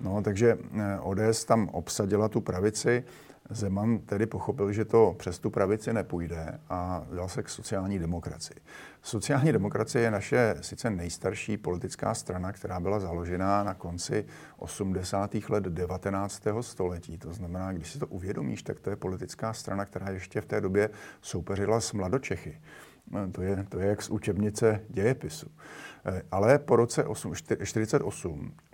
[0.00, 3.04] No, takže eh, ODS tam obsadila tu pravici
[3.50, 8.56] Zeman tedy pochopil, že to přes tu pravici nepůjde a dal se k sociální demokracii.
[9.02, 14.26] Sociální demokracie je naše sice nejstarší politická strana, která byla založena na konci
[14.56, 15.34] 80.
[15.48, 16.42] let 19.
[16.60, 17.18] století.
[17.18, 20.60] To znamená, když si to uvědomíš, tak to je politická strana, která ještě v té
[20.60, 22.60] době soupeřila s mladočechy.
[23.32, 25.46] To je, to je jak z učebnice dějepisu.
[26.06, 28.73] Eh, ale po roce 1948 eh,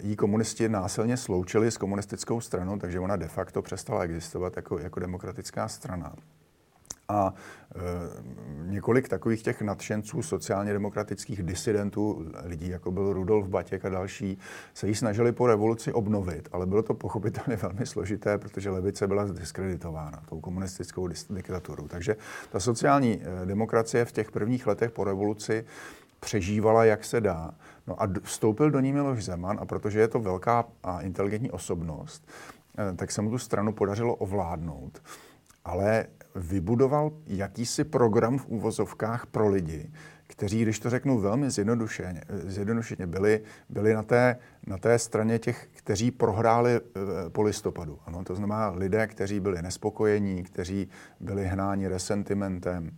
[0.00, 5.00] jí komunisti násilně sloučili s komunistickou stranou, takže ona de facto přestala existovat jako, jako
[5.00, 6.14] demokratická strana.
[7.08, 7.34] A
[7.74, 7.80] e,
[8.70, 14.38] několik takových těch nadšenců sociálně demokratických disidentů, lidí jako byl Rudolf Batěk a další,
[14.74, 19.24] se jí snažili po revoluci obnovit, ale bylo to pochopitelně velmi složité, protože levice byla
[19.24, 21.88] diskreditována tou komunistickou diktaturou.
[21.88, 22.16] Takže
[22.50, 25.64] ta sociální demokracie v těch prvních letech po revoluci
[26.20, 27.54] přežívala, jak se dá.
[27.86, 32.28] No a vstoupil do ní Miloš Zeman a protože je to velká a inteligentní osobnost,
[32.78, 35.02] eh, tak se mu tu stranu podařilo ovládnout.
[35.64, 39.90] Ale vybudoval jakýsi program v úvozovkách pro lidi,
[40.26, 45.68] kteří, když to řeknu velmi zjednodušeně, zjednodušeně byli, byli na, té, na té straně těch,
[45.72, 46.80] kteří prohráli eh,
[47.30, 47.98] po listopadu.
[48.06, 50.88] Ano, to znamená lidé, kteří byli nespokojení, kteří
[51.20, 52.90] byli hnáni resentimentem,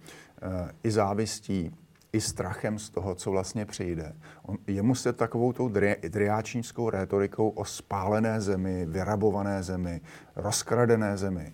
[0.43, 1.77] eh, i závistí,
[2.17, 4.13] i strachem z toho, co vlastně přijde.
[4.43, 5.69] On, jemu se takovou tou
[6.09, 10.01] driáčnickou rétorikou o spálené zemi, vyrabované zemi,
[10.37, 11.53] rozkradené zemi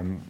[0.00, 0.22] um,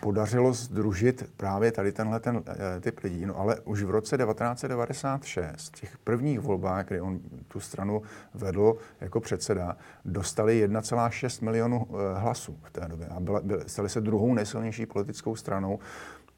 [0.00, 2.42] podařilo združit právě tady tenhle ten, uh,
[2.80, 3.26] typ lidí.
[3.26, 8.02] No ale už v roce 1996, v těch prvních volbách, kdy on tu stranu
[8.34, 13.88] vedl jako předseda, dostali 1,6 milionů uh, hlasů v té době a byla, byla, stali
[13.88, 15.78] se druhou nejsilnější politickou stranou.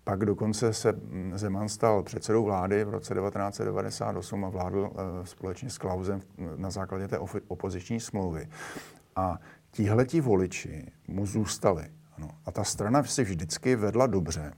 [0.09, 0.93] Pak dokonce se
[1.35, 6.21] Zeman stal předsedou vlády v roce 1998 a vládl eh, společně s Klausem
[6.57, 7.19] na základě té
[7.49, 8.49] opoziční smlouvy.
[9.17, 9.39] A
[9.71, 11.85] tihleti voliči mu zůstali.
[12.17, 12.29] Ano.
[12.47, 14.53] A ta strana si vždycky vedla dobře,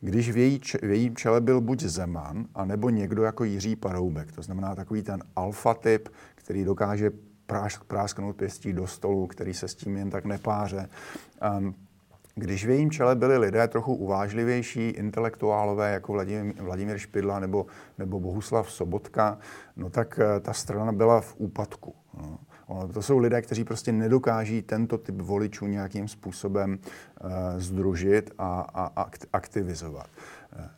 [0.00, 4.32] když v, její, v jejím čele byl buď Zeman, anebo někdo jako Jiří Paroubek.
[4.32, 7.10] To znamená takový ten alfa typ, který dokáže
[7.86, 10.88] prásknout pěstí do stolu, který se s tím jen tak nepáře.
[11.58, 11.74] Um,
[12.38, 16.12] když v jejím čele byli lidé trochu uvážlivější, intelektuálové, jako
[16.60, 17.66] Vladimír, Špidla nebo,
[17.98, 19.38] nebo Bohuslav Sobotka,
[19.76, 21.94] no tak eh, ta strana byla v úpadku.
[22.22, 22.38] No.
[22.92, 29.06] To jsou lidé, kteří prostě nedokáží tento typ voličů nějakým způsobem uh, združit a, a
[29.32, 30.06] aktivizovat.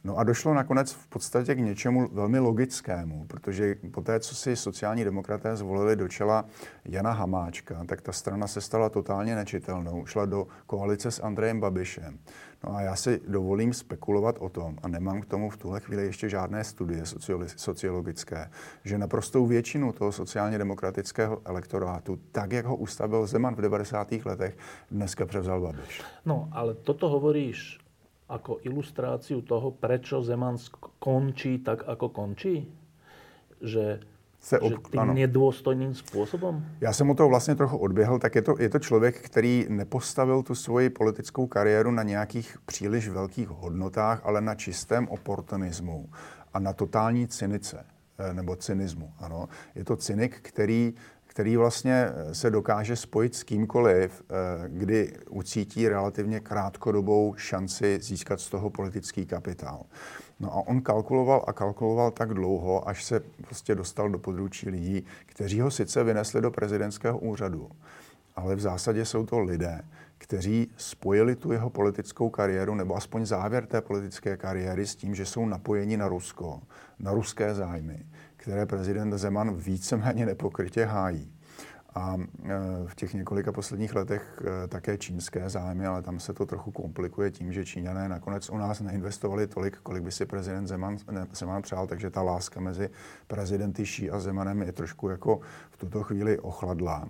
[0.04, 4.56] No a došlo nakonec v podstatě k něčemu velmi logickému, protože po té, co si
[4.56, 6.44] sociální demokraté zvolili do čela
[6.84, 12.18] Jana Hamáčka, tak ta strana se stala totálně nečitelnou, šla do koalice s Andrejem Babišem.
[12.64, 16.04] No a já si dovolím spekulovat o tom, a nemám k tomu v tuhle chvíli
[16.04, 17.02] ještě žádné studie
[17.56, 18.50] sociologické,
[18.84, 24.12] že naprostou většinu toho sociálně demokratického elektorátu, tak jak ho ustavil Zeman v 90.
[24.24, 24.56] letech,
[24.90, 26.02] dneska převzal Babiš.
[26.24, 27.78] No, ale toto hovoríš
[28.30, 30.56] ako ilustráciu toho, prečo Zeman
[31.02, 32.70] končí tak, ako končí?
[33.60, 34.00] Že
[34.40, 34.72] se ob...
[34.72, 35.14] že tím ano.
[35.14, 36.66] nedůstojným způsobem?
[36.80, 40.42] Já jsem o to vlastně trochu odběhl, tak je to, je to člověk, který nepostavil
[40.42, 46.08] tu svoji politickou kariéru na nějakých příliš velkých hodnotách, ale na čistém oportunismu
[46.54, 47.86] a na totální cynice
[48.18, 49.12] eh, nebo cynismu.
[49.18, 49.48] Ano.
[49.74, 50.94] Je to cynik, který
[51.30, 54.34] který vlastně eh, se dokáže spojit s kýmkoliv, eh,
[54.68, 59.86] kdy ucítí relativně krátkodobou šanci získat z toho politický kapitál.
[60.40, 65.06] No a on kalkuloval a kalkuloval tak dlouho, až se prostě dostal do područí lidí,
[65.26, 67.70] kteří ho sice vynesli do prezidentského úřadu,
[68.36, 69.82] ale v zásadě jsou to lidé,
[70.18, 75.26] kteří spojili tu jeho politickou kariéru, nebo aspoň závěr té politické kariéry s tím, že
[75.26, 76.60] jsou napojeni na Rusko,
[76.98, 78.06] na ruské zájmy
[78.40, 81.32] které prezident Zeman víceméně nepokrytě hájí.
[81.94, 82.48] A e,
[82.86, 87.30] v těch několika posledních letech e, také čínské zájmy, ale tam se to trochu komplikuje
[87.30, 91.62] tím, že Číňané nakonec u nás neinvestovali tolik, kolik by si prezident Zeman, ne, Zeman
[91.62, 92.90] přál, takže ta láska mezi
[93.26, 97.08] prezidenty Ší a Zemanem je trošku jako v tuto chvíli ochladlá.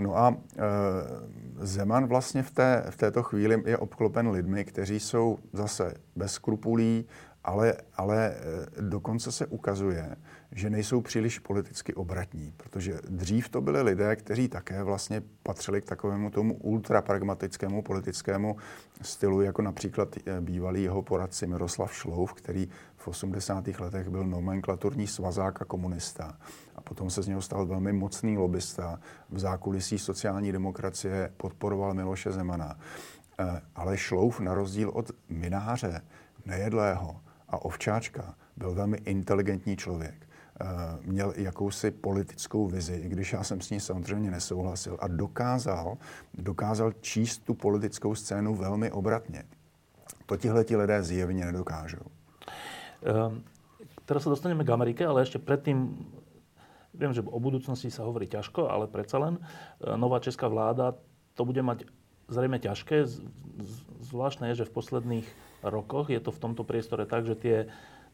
[0.00, 5.38] No a e, Zeman vlastně v, té, v této chvíli je obklopen lidmi, kteří jsou
[5.52, 7.06] zase bez skrupulí,
[7.48, 10.16] ale, ale eh, dokonce se ukazuje,
[10.52, 15.84] že nejsou příliš politicky obratní, protože dřív to byli lidé, kteří také vlastně patřili k
[15.84, 18.56] takovému tomu ultrapragmatickému politickému
[19.02, 23.68] stylu, jako například eh, bývalý jeho poradci Miroslav Šlouf, který v 80.
[23.68, 26.38] letech byl nomenklaturní svazák a komunista.
[26.76, 29.00] A potom se z něho stal velmi mocný lobista.
[29.30, 32.78] V zákulisí sociální demokracie podporoval Miloše Zemana.
[33.40, 36.02] Eh, ale Šlouf, na rozdíl od Mináře,
[36.46, 40.28] nejedlého, a Ovčáčka byl velmi inteligentní člověk.
[40.60, 40.66] Eh,
[41.02, 45.98] měl jakousi politickou vizi, i když já jsem s ní samozřejmě nesouhlasil a dokázal,
[46.34, 49.44] dokázal číst tu politickou scénu velmi obratně.
[50.26, 52.02] To tihle ti lidé zjevně nedokážou.
[52.98, 53.46] Um,
[54.04, 55.94] teraz sa dostaneme k Amerike, ale ešte predtým
[56.90, 60.98] viem, že o budúcnosti sa hovorí ťažko, ale predsa len eh, nová česká vláda
[61.38, 61.86] to bude mať
[62.26, 63.06] zrejme ťažké.
[64.02, 65.26] Zvláštne je, že v posledných
[65.62, 67.56] rokoch je to v tomto priestore tak, že tie,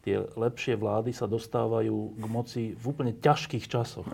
[0.04, 4.09] tie lepšie vlády sa dostávajú k moci v úplne ťažkých časoch.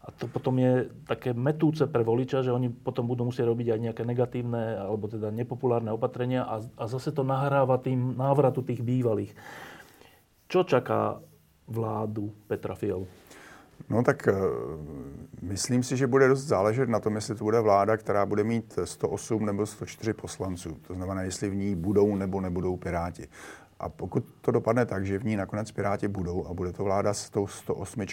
[0.00, 3.80] A to potom je také metúce pre voliča, že oni potom budú musieť robiť aj
[3.84, 9.36] nejaké negatívne alebo teda nepopulárne opatrenia a, a zase to nahráva tým návratu tých bývalých.
[10.48, 11.20] Čo čaká
[11.68, 13.19] vládu Petra Fialu?
[13.88, 14.36] No tak uh,
[15.42, 18.78] myslím si, že bude dost záležet na tom, jestli to bude vláda, která bude mít
[18.84, 20.76] 108 nebo 104 poslanců.
[20.86, 23.28] To znamená, jestli v ní budou nebo nebudou Piráti.
[23.80, 27.14] A pokud to dopadne tak, že v ní nakonec Piráti budou a bude to vláda
[27.14, 28.06] s tou 108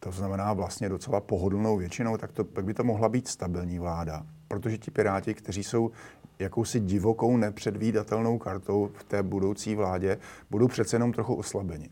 [0.00, 4.26] to znamená vlastně docela pohodlnou většinou, tak to, pak by to mohla být stabilní vláda.
[4.48, 5.90] Protože ti Piráti, kteří jsou
[6.38, 10.18] jakousi divokou, nepředvídatelnou kartou v té budoucí vládě,
[10.50, 11.90] budou přece jenom trochu oslabeni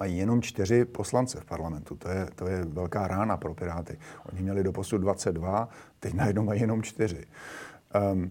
[0.00, 1.96] mají jenom čtyři poslance v parlamentu.
[1.96, 3.98] To je, to je velká rána pro Piráty.
[4.32, 5.68] Oni měli do posud 22,
[6.00, 7.26] teď najednou mají jenom čtyři.
[8.12, 8.30] Um,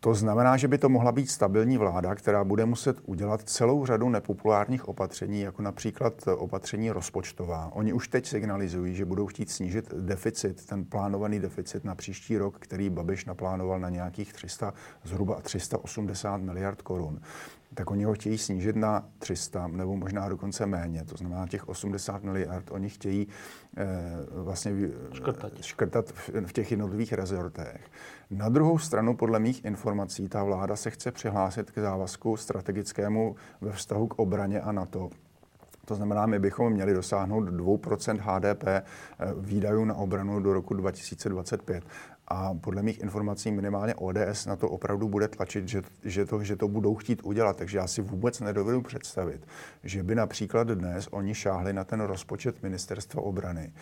[0.00, 4.08] to znamená, že by to mohla být stabilní vláda, která bude muset udělat celou řadu
[4.08, 7.70] nepopulárních opatření, jako například opatření rozpočtová.
[7.72, 12.56] Oni už teď signalizují, že budou chtít snížit deficit, ten plánovaný deficit na příští rok,
[12.58, 17.20] který Babiš naplánoval na nějakých 300, zhruba 380 miliard korun
[17.74, 21.04] tak oni ho chtějí snížit na 300 nebo možná dokonce méně.
[21.04, 23.28] To znamená, těch 80 miliard oni chtějí
[23.76, 23.86] eh,
[24.30, 24.72] vlastně
[25.12, 27.80] škrtat, škrtat v, v těch jednotlivých rezortech.
[28.30, 33.72] Na druhou stranu, podle mých informací, ta vláda se chce přihlásit k závazku strategickému ve
[33.72, 35.10] vztahu k obraně a NATO.
[35.84, 38.84] To znamená, my bychom měli dosáhnout 2% HDP eh,
[39.36, 41.84] výdajů na obranu do roku 2025.
[42.28, 46.56] A podle mých informací minimálně ODS na to opravdu bude tlačit, že, že, to, že
[46.56, 47.56] to budou chtít udělat.
[47.56, 49.46] Takže já si vůbec nedovedu představit,
[49.84, 53.72] že by například dnes oni šáhli na ten rozpočet ministerstva obrany,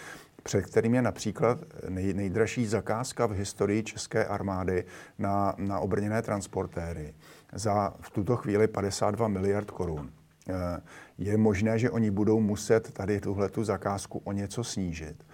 [0.43, 4.85] před kterým je například nej, nejdražší zakázka v historii české armády
[5.19, 7.15] na, na obrněné transportéry
[7.53, 10.11] za v tuto chvíli 52 miliard korun.
[10.49, 10.81] Eh,
[11.19, 15.25] je možné, že oni budou muset tady tuhletu zakázku o něco snížit.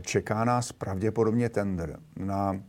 [0.00, 2.60] Čeká nás pravděpodobně tender na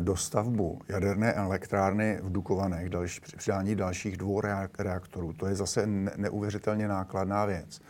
[0.00, 4.40] dostavbu jaderné elektrárny v Dukovanech, další, přidání dalších dvou
[4.78, 5.32] reaktorů.
[5.32, 7.80] To je zase neuvěřitelně nákladná věc.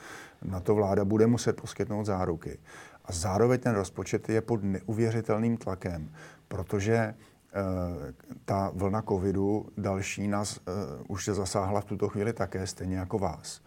[0.43, 2.59] Na to vláda bude muset poskytnout záruky.
[3.05, 6.11] A zároveň ten rozpočet je pod neuvěřitelným tlakem,
[6.49, 7.15] protože eh,
[8.45, 10.65] ta vlna covidu další nás uh,
[11.09, 13.61] už se zasáhla v tuto chvíli také, stejně jako vás.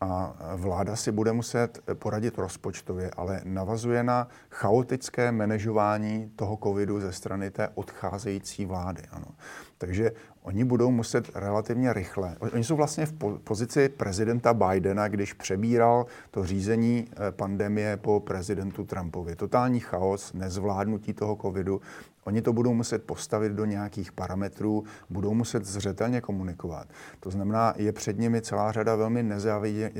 [0.00, 7.12] A vláda si bude muset poradit rozpočtově, ale navazuje na chaotické manažování toho covidu ze
[7.12, 9.02] strany té odcházející vlády.
[9.10, 9.26] Ano.
[9.78, 12.36] Takže oni budou muset relativně rychle.
[12.52, 13.12] Oni jsou vlastně v
[13.44, 19.36] pozici prezidenta Bidena, když přebíral to řízení eh, pandemie po prezidentu Trumpovi.
[19.36, 21.80] Totální chaos, nezvládnutí toho covidu.
[22.26, 26.88] Oni to budou muset postavit do nějakých parametrů, budou muset zřetelně komunikovat.
[27.20, 29.22] To znamená, je před nimi celá řada velmi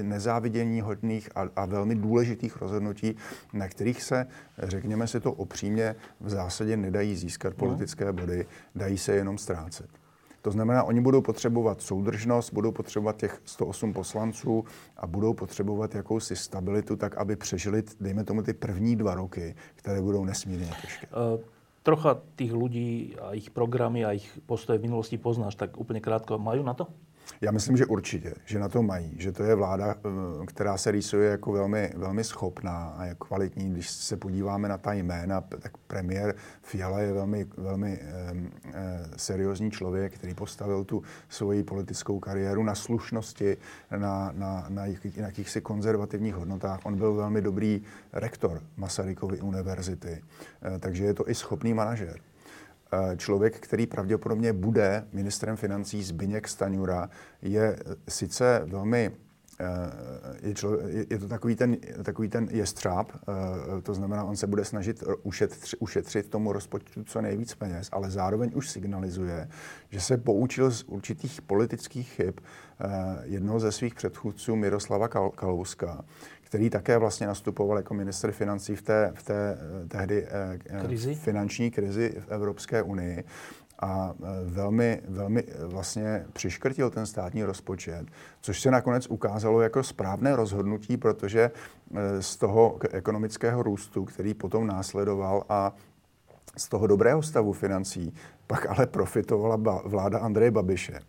[0.03, 3.17] nezávidění hodných a, a velmi důležitých rozhodnutí,
[3.53, 4.27] na kterých se,
[4.59, 7.57] řekněme si to opřímně, v zásadě nedají získat no.
[7.57, 9.91] politické body, dají se jenom ztrácet.
[10.43, 14.65] To znamená, oni budou potřebovat soudržnost, budou potřebovat těch 108 poslanců
[14.97, 20.01] a budou potřebovat jakousi stabilitu, tak aby přežili, dejme tomu, ty první dva roky, které
[20.01, 21.07] budou nesmírně těžké.
[21.07, 21.56] Uh,
[21.87, 26.39] trocha tých ľudí a ich programy a ich postoje v minulosti poznáš, tak úplně krátko,
[26.39, 26.91] mají na to?
[27.41, 30.91] Já myslím, že určitě, že na to mají, že to je vláda, eh, která se
[30.91, 33.73] rýsuje jako velmi, velmi schopná a je kvalitní.
[33.73, 40.15] Když se podíváme na ta jména, tak premiér Fiala je velmi, velmi eh, seriózní člověk,
[40.15, 43.57] který postavil tu svoji politickou kariéru na slušnosti,
[43.91, 46.81] na, na, na, na jakýchsi konzervativních hodnotách.
[46.85, 50.23] On byl velmi dobrý rektor Masarykovy univerzity,
[50.63, 52.21] eh, takže je to i schopný manažer.
[52.93, 57.11] Eh, člověk, který pravděpodobně bude ministrem financí Zbyněk Staňura,
[57.43, 59.11] je sice velmi
[59.61, 59.67] eh,
[60.43, 60.79] je, člo,
[61.11, 65.79] je to takový ten, takový ten jestřáb, eh, to znamená, on se bude snažit ušetřit,
[65.79, 69.49] ušetřit tomu rozpočtu co nejvíc peněz, ale zároveň už signalizuje,
[69.91, 72.35] že se poučil z určitých politických chyb
[73.23, 76.05] jednoho ze svých předchůdců Miroslava Kalouska,
[76.47, 81.15] který také vlastně nastupoval jako minister financí v té, v té eh, tehdy eh, krizi?
[81.15, 83.25] finanční krizi v Evropské unii
[83.79, 88.07] a eh, velmi, velmi vlastně přiškrtil ten státní rozpočet,
[88.41, 91.51] což se nakonec ukázalo jako správné rozhodnutí, protože
[92.21, 95.75] z toho ekonomického růstu, který potom následoval a
[96.57, 98.15] z toho dobrého stavu financí,
[98.47, 101.01] pak ale profitovala vláda Andreje Babiše.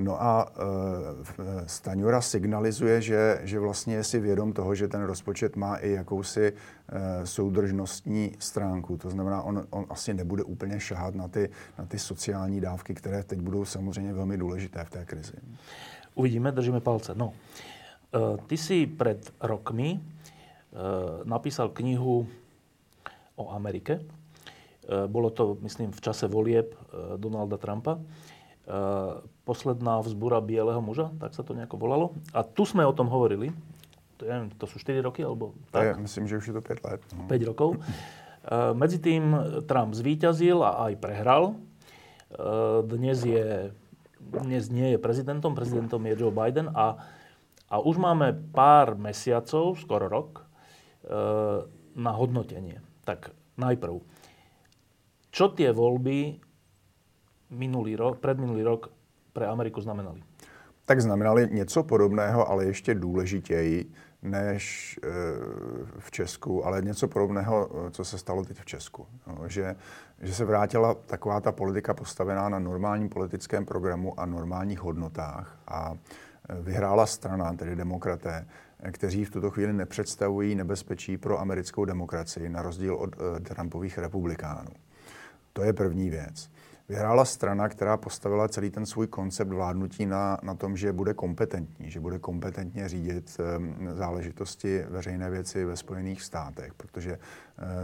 [0.00, 5.56] No a e, Staňura signalizuje, že, že vlastně je si vědom toho, že ten rozpočet
[5.56, 8.96] má i jakousi e, soudržnostní stránku.
[8.96, 13.22] To znamená, on, on asi nebude úplně šahat na ty, na ty sociální dávky, které
[13.22, 15.32] teď budou samozřejmě velmi důležité v té krizi.
[16.14, 17.14] Uvidíme, držíme palce.
[17.14, 17.32] No,
[18.14, 20.00] e, ty si před rokmi e,
[21.24, 22.26] napísal knihu
[23.36, 23.92] o Amerike.
[23.92, 24.02] E,
[25.06, 28.00] bolo to, myslím, v čase volieb e, Donalda Trumpa.
[29.42, 32.06] Eh, posledná vzbura bieleho muža, tak sa to nejako volalo.
[32.30, 33.50] A tu sme o tom hovorili.
[34.18, 35.82] To, je, to sú 4 roky, alebo tak?
[35.82, 37.02] Ja myslím, že už je to 5 let.
[37.14, 37.26] No.
[37.26, 37.70] 5 rokov.
[38.42, 39.38] Uh, medzi tým
[39.70, 41.54] Trump zvíťazil a aj prehral.
[42.34, 43.70] Uh, dnes, je,
[44.18, 46.98] dnes nie je prezidentom, prezidentom je Joe Biden a,
[47.70, 50.42] a už máme pár mesiacov, skoro rok,
[51.06, 52.82] uh, na hodnotenie.
[53.06, 54.02] Tak najprv,
[55.30, 56.42] čo tie voľby
[57.54, 58.90] minulý rok, předminulý rok
[59.32, 60.22] pro Ameriku znamenali?
[60.84, 63.92] Tak znamenali něco podobného, ale ještě důležitěji
[64.22, 65.08] než e,
[65.98, 69.06] v Česku, ale něco podobného, co se stalo teď v Česku.
[69.26, 69.76] No, že,
[70.20, 75.94] že se vrátila taková ta politika postavená na normálním politickém programu a normálních hodnotách a
[76.48, 78.46] e, vyhrála strana, tedy demokraté,
[78.92, 84.70] kteří v tuto chvíli nepředstavují nebezpečí pro americkou demokracii, na rozdíl od Trumpových republikánů.
[85.52, 86.50] To je první věc
[86.88, 91.90] vyhrála strana, která postavila celý ten svůj koncept vládnutí na, na tom, že bude kompetentní,
[91.90, 97.18] že bude kompetentně řídit um, záležitosti veřejné věci ve Spojených státech, protože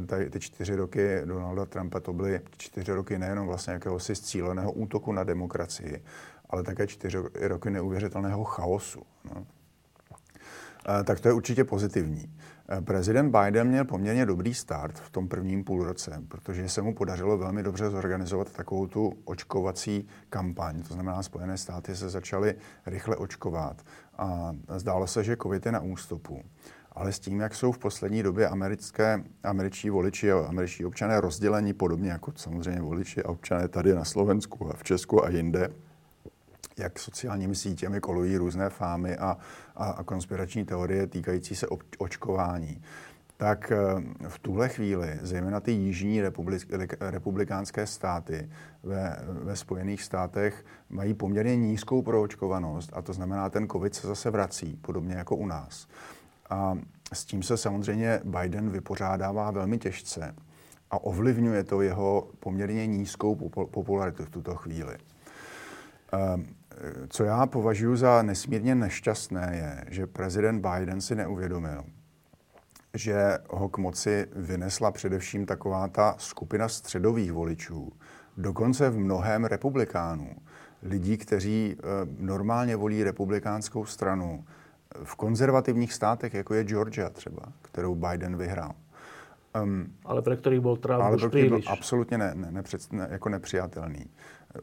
[0.01, 4.73] uh, tady, ty čtyři roky Donalda Trumpa to byly čtyři roky nejenom vlastně jakéhosi cíleného
[4.73, 6.03] útoku na demokracii,
[6.51, 9.03] ale také čtyři roky neuvěřitelného chaosu.
[9.35, 9.41] No.
[9.41, 12.38] Uh, tak to je určitě pozitivní.
[12.85, 17.63] Prezident Biden měl poměrně dobrý start v tom prvním půlroce, protože se mu podařilo velmi
[17.63, 20.83] dobře zorganizovat takovou tu očkovací kampaň.
[20.83, 22.55] To znamená, Spojené státy se začaly
[22.87, 23.83] rychle očkovat
[24.19, 26.43] a zdálo se, že COVID je na ústupu.
[26.93, 31.75] Ale s tím, jak jsou v poslední době americké, američtí voliči a američtí občané rozděleni,
[31.75, 35.69] podobně jako samozřejmě voliči a občané tady na Slovensku a v Česku a jinde,
[36.79, 39.37] jak sociálními sítěmi kolují různé fámy a,
[39.77, 41.67] a, a konspirační teorie týkající se
[41.99, 42.83] očkování,
[43.37, 43.73] tak
[44.29, 46.23] v tuhle chvíli, zejména ty jižní
[47.01, 48.51] republikánské státy
[48.83, 54.31] ve, ve Spojených státech mají poměrně nízkou proočkovanost a to znamená, ten covid se zase
[54.31, 55.89] vrací, podobně jako u nás.
[56.51, 56.79] A
[57.13, 60.35] s tím se samozřejmě Biden vypořádává velmi těžce
[60.91, 63.35] a ovlivňuje to jeho poměrně nízkou
[63.71, 64.97] popularitu v tuto chvíli.
[66.13, 66.47] Ehm,
[67.09, 71.85] co já považuji za nesmírně nešťastné je, že prezident Biden si neuvědomil,
[72.95, 77.93] že ho k moci vynesla především taková ta skupina středových voličů,
[78.37, 80.31] dokonce v mnohem republikánů,
[80.83, 84.45] lidí, kteří ehm, normálně volí republikánskou stranu,
[85.05, 88.75] v konzervativních státech, jako je Georgia třeba, kterou Biden vyhrál.
[89.63, 91.49] Um, ale pro který byl Trump ale už příliš.
[91.49, 94.07] byl absolutně ne, ne, nepřed, ne, jako nepřijatelný.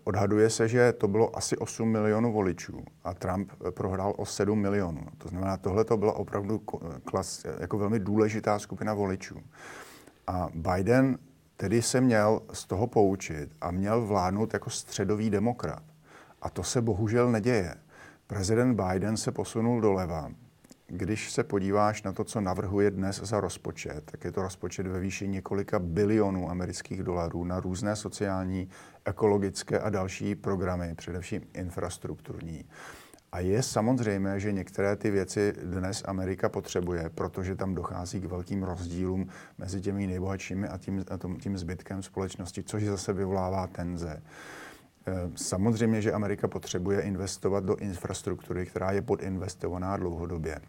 [0.04, 4.60] Odhaduje se, že to bylo asi 8 milionů voličů a Trump eh, prohrál o 7
[4.60, 5.02] milionů.
[5.18, 6.60] To znamená, tohle to byla opravdu
[7.06, 9.42] klas, jako velmi důležitá skupina voličů.
[10.28, 11.18] A Biden
[11.58, 15.84] tedy se měl z toho poučit a měl vládnout jako středový demokrat.
[16.42, 17.76] A to se bohužel neděje.
[18.28, 20.32] Prezident Biden se posunul doleva.
[20.88, 25.00] Když se podíváš na to, co navrhuje dnes za rozpočet, tak je to rozpočet ve
[25.00, 28.70] výši několika bilionů amerických dolarů na různé sociální,
[29.06, 32.66] ekologické a další programy, především infrastrukturní.
[33.32, 38.64] A je samozřejmé, že některé ty věci dnes Amerika potřebuje, protože tam dochází k velkým
[38.64, 39.28] rozdílům
[39.58, 44.22] mezi těmi nejbohatšími a tím, a tím zbytkem společnosti, což zase vyvolává tenze.
[45.08, 50.60] Eh, samozřejmě, že Amerika potřebuje investovat do infrastruktury, která je podinvestovaná dlouhodobě.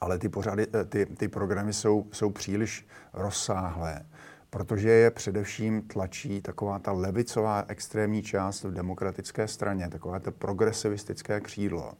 [0.00, 4.06] Ale ty, pořady, eh, ty, ty programy jsou, jsou příliš rozsáhlé,
[4.50, 11.40] protože je především tlačí taková ta levicová extrémní část v demokratické straně, takové to progresivistické
[11.40, 11.92] křídlo.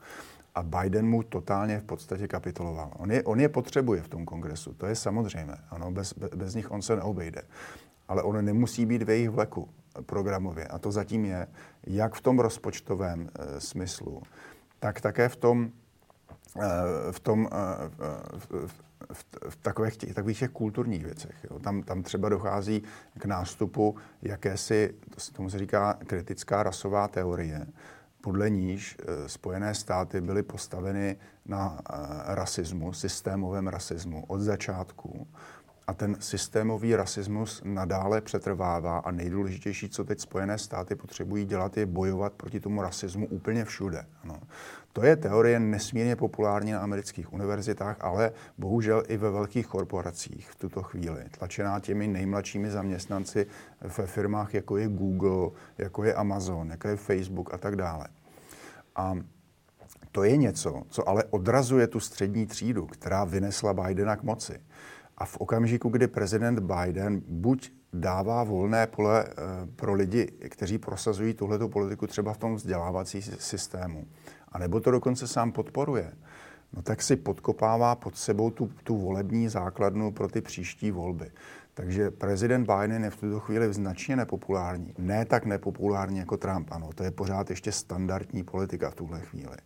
[0.54, 2.92] A Biden mu totálně v podstatě kapituloval.
[2.96, 5.58] On je, on je potřebuje v tom kongresu, to je samozřejmé.
[5.70, 7.42] Ano, bez, bez nich on se neobejde.
[8.08, 9.68] Ale on nemusí být v jejich vleku
[10.06, 10.66] programově.
[10.66, 11.46] A to zatím je
[11.86, 14.22] jak v tom rozpočtovém e, smyslu,
[14.78, 15.70] tak také v tom,
[16.56, 17.56] e, v, tom e,
[18.38, 18.68] v,
[19.12, 21.46] v, v takových, těch, takových těch kulturních věcech.
[21.50, 21.58] Jo.
[21.58, 22.82] Tam, tam třeba dochází
[23.18, 27.66] k nástupu jakési, to, tomu se říká kritická rasová teorie,
[28.20, 31.16] podle níž Spojené státy byly postaveny
[31.46, 31.80] na
[32.26, 35.26] rasismu, systémovém rasismu od začátku
[35.86, 41.86] a ten systémový rasismus nadále přetrvává a nejdůležitější, co teď Spojené státy potřebují dělat, je
[41.86, 44.06] bojovat proti tomu rasismu úplně všude.
[44.22, 44.40] Ano.
[44.92, 50.56] To je teorie nesmírně populární na amerických univerzitách, ale bohužel i ve velkých korporacích v
[50.56, 51.24] tuto chvíli.
[51.38, 53.46] Tlačená těmi nejmladšími zaměstnanci
[53.80, 58.06] ve firmách, jako je Google, jako je Amazon, jako je Facebook a tak dále.
[58.96, 59.14] A
[60.12, 64.60] to je něco, co ale odrazuje tu střední třídu, která vynesla Bidena k moci.
[65.22, 69.32] A v okamžiku, kdy prezident Biden buď dává volné pole eh,
[69.76, 74.06] pro lidi, kteří prosazují tuhletu politiku třeba v tom vzdělávací systému,
[74.48, 76.12] anebo to dokonce sám podporuje,
[76.72, 81.30] no tak si podkopává pod sebou tu, tu volební základnu pro ty příští volby.
[81.74, 84.94] Takže prezident Biden je v tuto chvíli značně nepopulární.
[84.98, 89.56] Ne tak nepopulární jako Trump, ano, to je pořád ještě standardní politika v tuhle chvíli.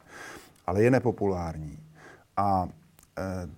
[0.66, 1.78] Ale je nepopulární.
[2.36, 2.68] A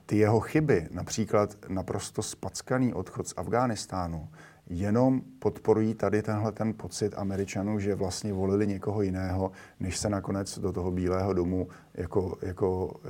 [0.06, 4.28] ty jeho chyby, například naprosto spackaný odchod z Afghánistánu,
[4.70, 10.58] jenom podporují tady tenhle ten pocit Američanů, že vlastně volili někoho jiného, než se nakonec
[10.58, 13.00] do toho Bílého domu, jako, jako,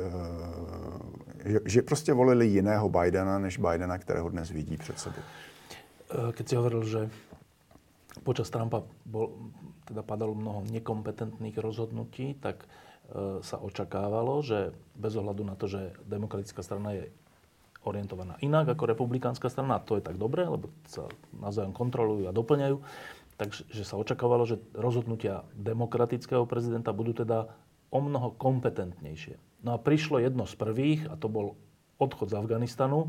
[1.45, 5.21] e, že, že prostě volili jiného Bidena, než Bidena, kterého dnes vidí před sebou.
[6.09, 7.01] Eh, keď si hovoril, že
[8.25, 9.53] počas Trumpa bol,
[9.85, 12.65] teda padalo mnoho nekompetentných rozhodnutí, tak
[13.41, 17.09] sa očakávalo, že bez ohľadu na to, že demokratická strana je
[17.89, 22.37] orientovaná inak ako republikánska strana, a to je tak dobré, lebo sa navzájom kontrolujú a
[22.37, 22.77] doplňajú,
[23.41, 27.49] takže sa očakávalo, že rozhodnutia demokratického prezidenta budú teda
[27.89, 29.65] o mnoho kompetentnejšie.
[29.65, 31.57] No a prišlo jedno z prvých, a to bol
[31.97, 33.09] odchod z Afganistanu,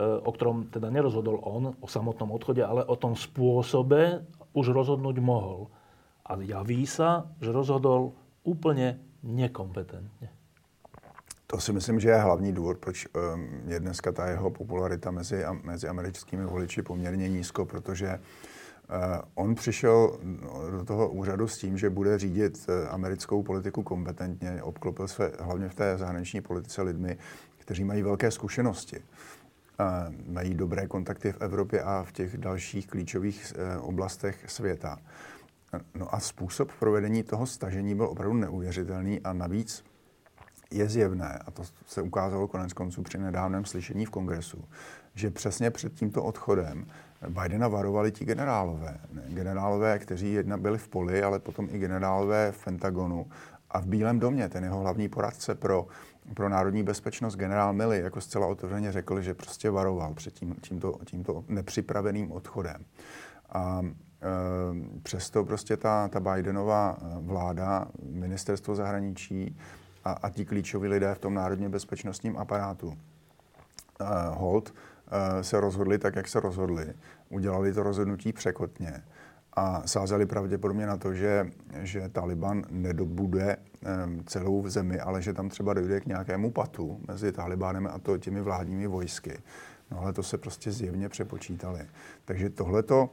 [0.00, 4.22] o ktorom teda nerozhodol on, o samotnom odchode, ale o tom spôsobe
[4.54, 5.68] už rozhodnúť mohol.
[6.22, 8.14] A javí sa, že rozhodol
[8.46, 10.28] úplne nekompetentně.
[11.46, 15.44] To si myslím, že je hlavní důvod, proč um, je dneska ta jeho popularita mezi,
[15.62, 18.94] mezi americkými voliči poměrně nízko, protože uh,
[19.34, 20.18] on přišel
[20.70, 25.68] do toho úřadu s tím, že bude řídit uh, americkou politiku kompetentně, obklopil se hlavně
[25.68, 27.18] v té zahraniční politice lidmi,
[27.58, 28.96] kteří mají velké zkušenosti.
[28.98, 34.98] Uh, mají dobré kontakty v Evropě a v těch dalších klíčových oblastech světa.
[35.94, 39.84] No a způsob provedení toho stažení byl opravdu neuvěřitelný a navíc
[40.70, 44.64] je zjevné, a to se ukázalo konec konců při nedávném slyšení v kongresu,
[45.14, 46.86] že přesně před tímto odchodem
[47.28, 48.98] Bidena varovali ti generálové.
[49.12, 49.22] Ne?
[49.28, 53.26] Generálové, kteří jedna byli v poli, ale potom i generálové v Pentagonu
[53.70, 55.86] a v Bílém domě, ten jeho hlavní poradce pro,
[56.34, 60.98] pro národní bezpečnost, generál Milley, jako zcela otevřeně řekl, že prostě varoval před tím, tímto,
[61.04, 62.84] tímto nepřipraveným odchodem.
[63.48, 63.82] A
[65.02, 69.58] přesto prostě ta, ta Bidenová vláda, ministerstvo zahraničí
[70.04, 72.98] a, a ti klíčoví lidé v tom národně bezpečnostním aparátu,
[74.00, 74.74] e, hold,
[75.10, 76.94] e, se rozhodli tak, jak se rozhodli.
[77.28, 79.02] Udělali to rozhodnutí překotně
[79.56, 81.50] a sázeli pravděpodobně na to, že,
[81.82, 83.56] že Taliban nedobude
[84.26, 88.40] celou zemi, ale že tam třeba dojde k nějakému patu mezi Talibánem a to těmi
[88.40, 89.38] vládními vojsky.
[89.90, 91.80] No ale to se prostě zjevně přepočítali.
[92.24, 93.10] Takže tohleto,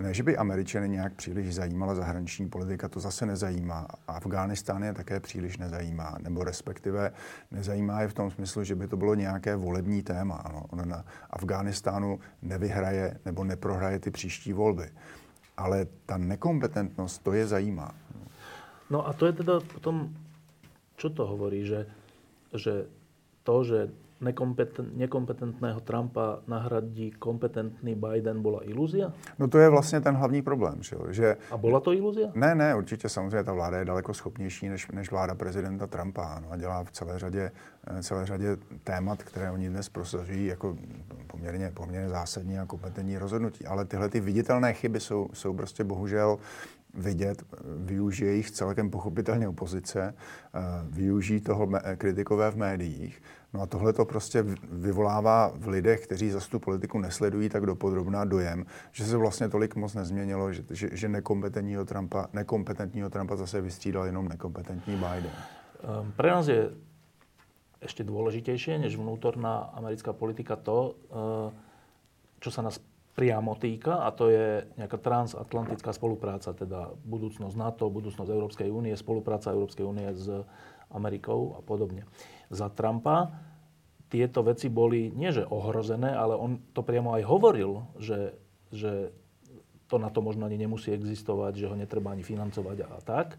[0.00, 3.86] ne, že by Američany nějak příliš zajímala zahraniční politika, to zase nezajímá.
[4.08, 7.12] Afghánistán je také příliš nezajímá, nebo respektive
[7.50, 10.36] nezajímá je v tom smyslu, že by to bylo nějaké volební téma.
[10.36, 14.90] Ano, on na Afghánistánu nevyhraje nebo neprohraje ty příští volby
[15.56, 17.94] ale ta nekompetentnost, to je zajímá.
[18.90, 20.10] No a to je teda potom,
[20.96, 21.86] čo to hovorí, že,
[22.54, 22.86] že
[23.42, 23.88] to, že
[24.22, 29.12] nekompetent, nekompetentného Trumpa nahradí kompetentný Biden, byla ilúzia?
[29.38, 30.82] No to je vlastně ten hlavní problém.
[30.82, 31.36] Že, že...
[31.50, 32.28] A byla to ilúzia?
[32.34, 36.50] Ne, ne, určitě samozřejmě ta vláda je daleko schopnější než, než vláda prezidenta Trumpa no,
[36.50, 37.50] a dělá v celé řadě,
[37.86, 40.76] eh, celé řadě témat, které oni dnes prosazují jako
[41.26, 43.66] poměrně, poměrně zásadní a kompetentní rozhodnutí.
[43.66, 46.38] Ale tyhle ty viditelné chyby jsou, jsou prostě bohužel
[46.94, 47.42] vidět,
[47.76, 50.60] využije jich celkem pochopitelně opozice, eh,
[50.90, 53.22] využijí toho kritikové v médiích.
[53.52, 58.24] No a tohle to prostě vyvolává v lidech, kteří za tu politiku nesledují tak dopodrobná
[58.24, 63.60] dojem, že se vlastně tolik moc nezměnilo, že, že, že nekompetentního, Trumpa, nekompetentního Trumpa zase
[63.60, 65.32] vystřídal jenom nekompetentní Biden.
[65.82, 66.70] Um, pre nás je
[67.82, 71.50] ešte dôležitejšie než vnútorná americká politika to, uh,
[72.38, 72.78] čo sa nás
[73.18, 79.52] priamo týka a to je nejaká transatlantická spolupráca, teda budúcnosť NATO, budúcnosť Európskej únie, spolupráca
[79.52, 80.30] Európskej únie s
[80.88, 82.06] Amerikou a podobne.
[82.52, 83.32] Za Trumpa
[84.12, 88.36] tieto veci boli nie že ohrozené, ale on to priamo aj hovoril, že,
[88.68, 89.08] že
[89.88, 93.28] to na to možno ani nemusí existovať, že ho netreba ani financovať a tak.
[93.34, 93.38] E,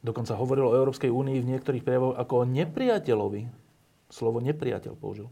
[0.00, 3.42] dokonca hovoril o Európskej únii v niektorých prejavoch ako o nepriateľovi.
[4.08, 5.28] Slovo nepriateľ použil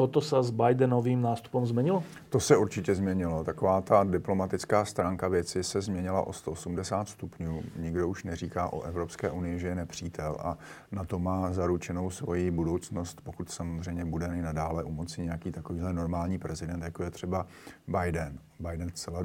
[0.00, 2.00] toto sa s Bidenovým nástupem změnilo?
[2.32, 3.44] To se určitě změnilo.
[3.44, 7.62] Taková ta diplomatická stránka věci se změnila o 180 stupňů.
[7.76, 10.58] Nikdo už neříká o Evropské unii, že je nepřítel a
[10.92, 15.92] na to má zaručenou svoji budoucnost, pokud samozřejmě bude i nadále u moci nějaký takovýhle
[15.92, 17.46] normální prezident, jako je třeba
[17.88, 18.38] Biden.
[18.60, 19.20] Biden celá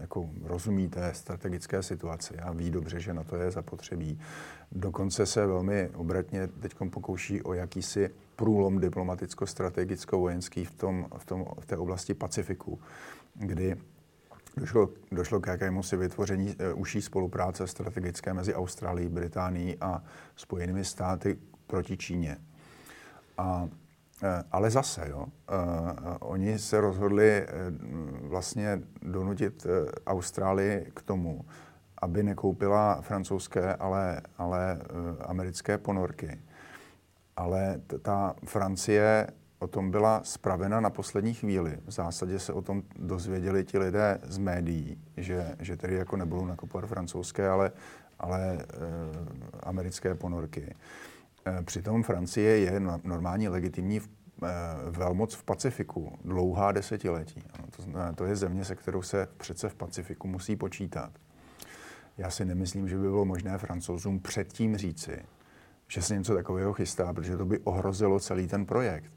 [0.00, 4.18] jako rozumí té strategické situaci a ví dobře, že na to je zapotřebí.
[4.72, 11.66] Dokonce se velmi obratně teď pokouší o jakýsi průlom diplomaticko-strategicko-vojenský v, tom, v, tom, v
[11.66, 12.80] té oblasti Pacifiku,
[13.34, 13.76] kdy
[14.56, 20.02] došlo, došlo k jakému si vytvoření uh, užší spolupráce strategické mezi Austrálií, Británií a
[20.36, 22.36] Spojenými státy proti Číně.
[23.38, 23.68] A, uh,
[24.52, 25.26] ale zase, jo, uh,
[26.20, 27.46] oni se rozhodli
[28.22, 29.66] vlastně donutit
[30.06, 31.44] Austrálii k tomu,
[32.02, 34.78] aby nekoupila francouzské, ale, ale
[35.20, 36.38] americké ponorky
[37.38, 39.26] ale ta Francie
[39.58, 41.78] o tom byla spravena na poslední chvíli.
[41.86, 46.46] V zásadě se o tom dozvěděli ti lidé z médií, že, že tedy jako nebudou
[46.46, 47.72] nakupovat francouzské, ale,
[48.18, 48.64] ale e,
[49.62, 50.74] americké ponorky.
[51.46, 54.08] E, přitom Francie je normální legitimní v,
[54.42, 57.42] e, velmoc v Pacifiku dlouhá desetiletí.
[57.52, 57.82] Ano, to,
[58.14, 61.10] to je země, se kterou se přece v Pacifiku musí počítat.
[62.18, 65.18] Já si nemyslím, že by bylo možné francouzům předtím říci,
[65.88, 69.12] že se něco takového chystá, protože to by ohrozilo celý ten projekt.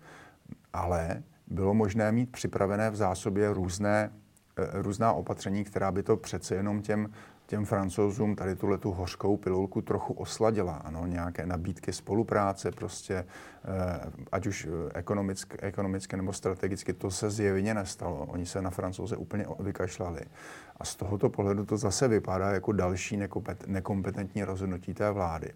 [0.73, 4.11] Ale bylo možné mít připravené v zásobě různé,
[4.57, 7.09] eh, různá opatření, která by to přece jenom těm,
[7.47, 10.73] těm francouzům tady tuhle tu hořkou pilulku trochu osladila.
[10.73, 13.25] Ano, nějaké nabídky spolupráce prostě, eh,
[14.31, 18.25] ať už ekonomicky, ekonomicky nebo strategicky, to se zjevně nestalo.
[18.25, 20.21] Oni se na francouze úplně vykašlali.
[20.77, 23.19] A z tohoto pohledu to zase vypadá jako další
[23.67, 25.53] nekompetentní rozhodnutí té vlády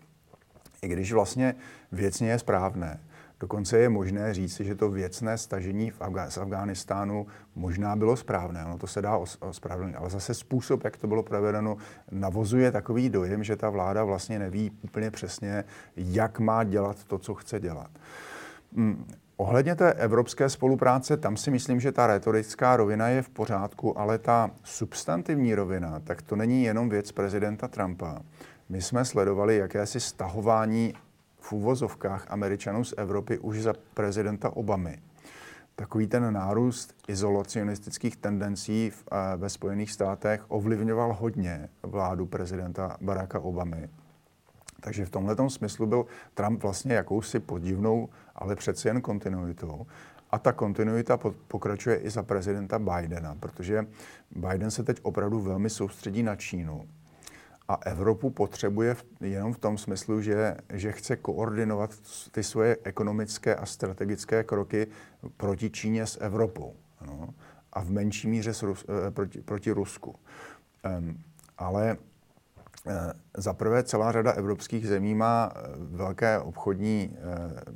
[0.86, 1.56] i když vlastně
[1.92, 3.00] věcně je správné.
[3.40, 8.66] Dokonce je možné říci, že to věcné stažení v Afga- z Afghánistánu možná bylo správné,
[8.66, 11.78] ono to se dá ospravedlnit, ale zase způsob, jak to bylo provedeno,
[12.12, 15.64] navozuje takový dojem, že ta vláda vlastně neví úplně přesně,
[15.96, 17.90] jak má dělat to, co chce dělat.
[18.76, 19.06] Hmm.
[19.38, 24.18] Ohledně té evropské spolupráce, tam si myslím, že ta retorická rovina je v pořádku, ale
[24.18, 28.22] ta substantivní rovina, tak to není jenom věc prezidenta Trumpa
[28.70, 30.94] my jsme sledovali jakési stahování
[31.40, 35.00] v úvozovkách Američanů z Evropy už za prezidenta Obamy.
[35.76, 43.40] Takový ten nárůst izolacionistických tendencí v, eh, ve Spojených státech ovlivňoval hodně vládu prezidenta Baracka
[43.40, 43.90] Obamy.
[44.80, 49.86] Takže v tomhle smyslu byl Trump vlastně jakousi podivnou, ale přeci jen kontinuitou.
[50.32, 53.88] A ta kontinuita pokračuje i za prezidenta Bidena, protože
[54.32, 56.88] Biden se teď opravdu velmi soustředí na Čínu.
[57.68, 61.90] A Evropu potřebuje jenom v tom smyslu, že, že chce koordinovat
[62.32, 64.88] ty svoje ekonomické a strategické kroky
[65.38, 66.76] proti Číně s Evropou.
[67.08, 67.30] No,
[67.74, 70.16] a v menší míře s Rus, eh, proti, proti Rusku.
[71.00, 71.24] Um,
[71.58, 71.98] ale
[72.88, 77.18] Eh, za prvé, celá řada evropských zemí má eh, velké obchodní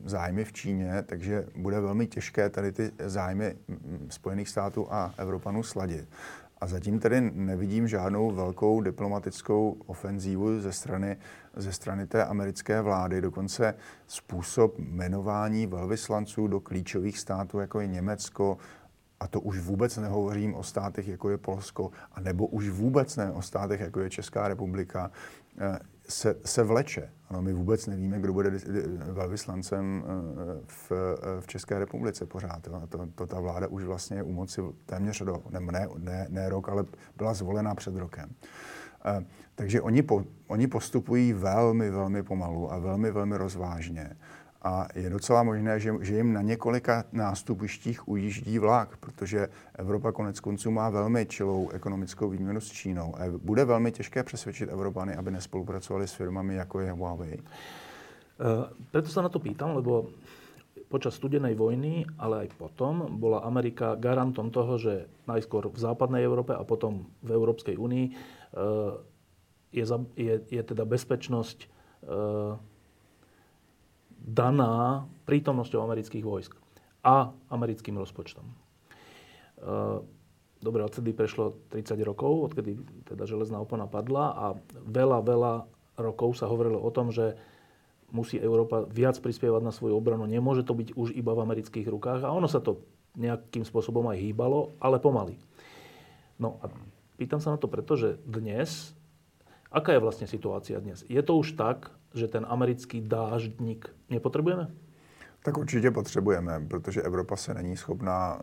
[0.06, 5.64] zájmy v Číně, takže bude velmi těžké tady ty zájmy mm, Spojených států a Evropanů
[5.64, 6.10] sladit.
[6.62, 11.18] A zatím tedy nevidím žádnou velkou diplomatickou ofenzívu ze strany,
[11.56, 13.22] ze strany té americké vlády.
[13.22, 13.76] Dokonce
[14.08, 18.58] způsob jmenování velvyslanců do klíčových států, jako je Německo,
[19.20, 23.32] a to už vůbec nehovořím o státech, jako je Polsko, a nebo už vůbec ne
[23.32, 25.12] o státech, jako je Česká republika,
[25.60, 25.80] eh,
[26.10, 27.12] se, se vleče.
[27.30, 28.52] Ano, my vůbec nevíme, kdo bude
[29.12, 32.68] velvyslancem eh, v, eh, v České republice pořád.
[32.68, 32.82] Jo.
[32.90, 36.70] To, to ta vláda už vlastně je u moci téměř do, ne, ne, ne, rok,
[36.70, 36.86] ale
[37.18, 38.30] byla zvolena před rokem.
[39.56, 44.18] Takže oni, po, oni postupují velmi, velmi pomalu a velmi, velmi rozvážně.
[44.62, 50.40] A je docela možné, že, že jim na několika nástupištích ujíždí vlak, protože Evropa konec
[50.40, 53.16] konců má velmi čilou ekonomickou výměnu s Čínou.
[53.16, 57.40] A bude velmi těžké přesvědčit Evropany, aby nespolupracovali s firmami, jako je Huawei.
[58.40, 60.16] Uh, preto sa na to pýtam, lebo
[60.88, 66.56] počas studenej vojny, ale aj potom, bola Amerika garantom toho, že najskôr v západnej Európe
[66.56, 68.96] a potom v Európskej únii uh,
[69.76, 69.84] je,
[70.16, 71.68] je, je teda bezpečnosť
[72.08, 72.56] uh,
[74.30, 76.54] daná prítomnosťou amerických vojsk
[77.02, 78.46] a americkým rozpočtom.
[78.46, 78.54] E,
[80.62, 82.78] dobre, odtedy prešlo 30 rokov, odkedy
[83.10, 84.46] teda železná opona padla a
[84.86, 85.54] veľa, veľa
[86.00, 87.36] rokov sa hovorilo o tom, že
[88.10, 90.26] musí Európa viac prispievať na svoju obranu.
[90.26, 92.82] Nemôže to byť už iba v amerických rukách a ono sa to
[93.18, 95.38] nejakým spôsobom aj hýbalo, ale pomaly.
[96.40, 96.72] No a
[97.20, 98.96] pýtam sa na to preto, že dnes,
[99.70, 101.04] aká je vlastne situácia dnes?
[101.06, 104.68] Je to už tak, že ten americký dáždník nepotřebujeme?
[105.44, 108.42] Tak určitě potřebujeme, protože Evropa se není schopná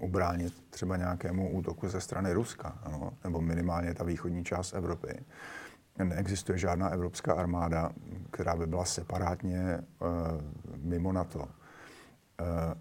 [0.00, 5.24] ubránit třeba nějakému útoku ze strany Ruska, ano, nebo minimálně ta východní část Evropy.
[6.04, 7.92] Neexistuje žádná evropská armáda,
[8.30, 9.82] která by byla separátně e,
[10.76, 11.42] mimo NATO.
[11.42, 11.48] E,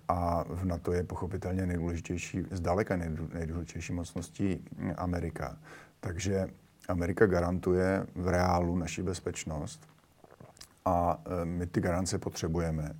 [0.07, 2.95] a v NATO je pochopitelně nejdůležitější, zdaleka
[3.33, 4.65] nejdůležitější mocností
[4.97, 5.57] Amerika.
[5.99, 6.47] Takže
[6.87, 9.94] Amerika garantuje v reálu naši bezpečnost
[10.85, 12.91] a e, my ty garance potřebujeme.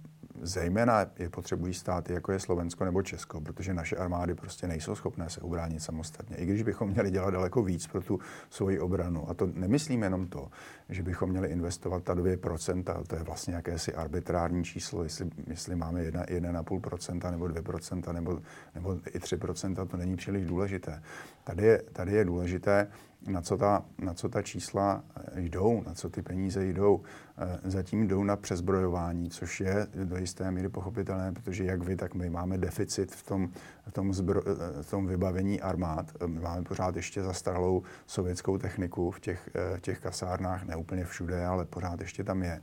[0.41, 5.29] Zejména je potřebují státy, jako je Slovensko nebo Česko, protože naše armády prostě nejsou schopné
[5.29, 6.37] se ubránit samostatně.
[6.37, 8.19] I když bychom měli dělat daleko víc pro tu
[8.49, 9.29] svoji obranu.
[9.29, 10.47] A to nemyslím jenom to,
[10.89, 16.03] že bychom měli investovat ta 2%, to je vlastně jakési arbitrární číslo, jestli, jestli máme
[16.03, 18.41] 1,5% nebo 2% nebo,
[18.75, 21.03] nebo i 3%, to není příliš důležité.
[21.43, 22.87] Tady je, tady je důležité,
[23.27, 25.03] na co, ta, na co ta čísla
[25.35, 27.01] jdou, na co ty peníze jdou.
[27.37, 32.15] Eh, zatím jdou na přezbrojování, což je do jisté míry pochopitelné, protože jak vy, tak
[32.15, 33.49] my máme deficit v tom,
[33.87, 36.11] v tom, zbro, eh, v tom vybavení armád.
[36.21, 39.49] Eh, my máme pořád ještě zastaralou sovětskou techniku v těch,
[39.81, 42.61] těch kasárnách, ne úplně všude, ale pořád ještě tam je.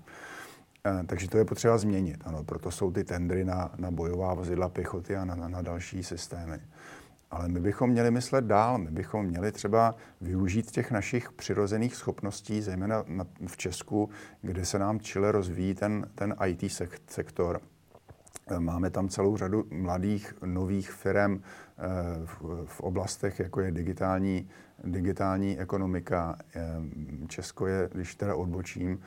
[1.07, 2.23] Takže to je potřeba změnit.
[2.25, 6.61] Ano, proto jsou ty tendry na, na bojová vozidla pěchoty a na, na další systémy.
[7.33, 12.61] Ale my bychom měli myslet dál, my bychom měli třeba využít těch našich přirozených schopností,
[12.61, 13.05] zejména
[13.47, 14.11] v Česku,
[14.43, 16.73] kde se nám čile rozvíjí ten, ten IT
[17.07, 17.61] sektor.
[18.59, 21.83] Máme tam celou řadu mladých, nových firm eh,
[22.65, 24.51] v oblastech, jako je digitální,
[24.85, 26.39] digitální ekonomika.
[26.55, 26.63] Eh,
[27.29, 29.01] Česko je, když teda odbočím,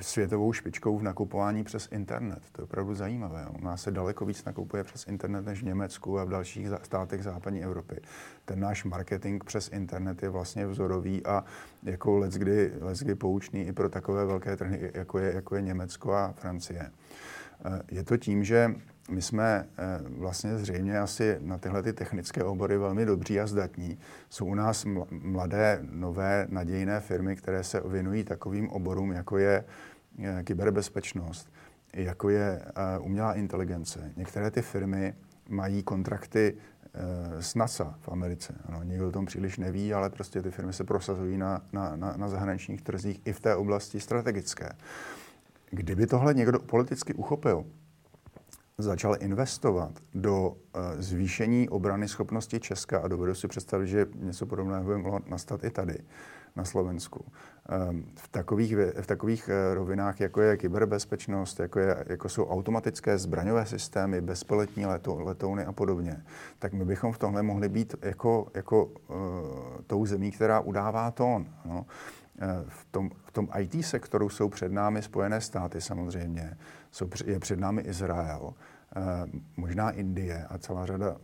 [0.00, 2.42] světovou špičkou v nakupování přes internet.
[2.52, 3.46] To je opravdu zajímavé.
[3.60, 7.22] U nás se daleko víc nakupuje přes internet než v Německu a v dalších státech
[7.22, 8.00] západní Evropy.
[8.44, 11.44] Ten náš marketing přes internet je vlastně vzorový a
[11.82, 16.32] jako leckdy, leckdy poučný i pro takové velké trhy, jako je, jako je Německo a
[16.32, 16.90] Francie.
[17.90, 18.74] Je to tím, že
[19.10, 23.98] my jsme eh, vlastně zřejmě asi na tyhle ty technické obory velmi dobří a zdatní.
[24.30, 29.64] Jsou u nás mladé, nové, nadějné firmy, které se věnují takovým oborům, jako je
[30.18, 31.52] eh, kyberbezpečnost,
[31.92, 34.12] jako je eh, umělá inteligence.
[34.16, 35.14] Některé ty firmy
[35.48, 36.56] mají kontrakty
[37.40, 38.54] z NASA v Americe.
[38.64, 42.16] Ano, nikdo o tom příliš neví, ale prostě ty firmy se prosazují na, na, na,
[42.16, 44.68] na zahraničních trzích i v té oblasti strategické.
[45.70, 47.64] Kdyby tohle někdo politicky uchopil,
[48.78, 54.84] začal investovat do eh, zvýšení obrany schopnosti Česka a dovedu si představit, že něco podobného
[54.84, 55.98] by mohlo nastat i tady
[56.56, 57.24] na Slovensku.
[57.68, 63.18] Ehm, v takových, v takových eh, rovinách, jako je kyberbezpečnost, jako, je, jako jsou automatické
[63.18, 66.24] zbraňové systémy, bezpilotní leto, letouny a podobně,
[66.58, 68.94] tak my bychom v tomhle mohli být jako, jako uh,
[69.86, 71.46] tou zemí, která udává tón.
[71.64, 71.86] No.
[72.68, 76.56] V tom, v tom IT sektoru jsou před námi Spojené státy samozřejmě,
[76.92, 78.54] jsou, je před námi Izrael,
[79.56, 81.16] možná Indie a celá řada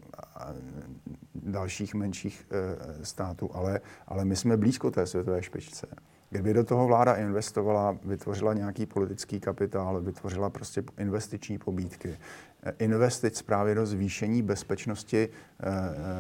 [1.34, 5.86] dalších menších e, států, ale, ale my jsme blízko té světové špičce.
[6.30, 12.18] Kdyby do toho vláda investovala, vytvořila nějaký politický kapitál, vytvořila prostě investiční pobídky,
[12.78, 15.28] investic právě do zvýšení bezpečnosti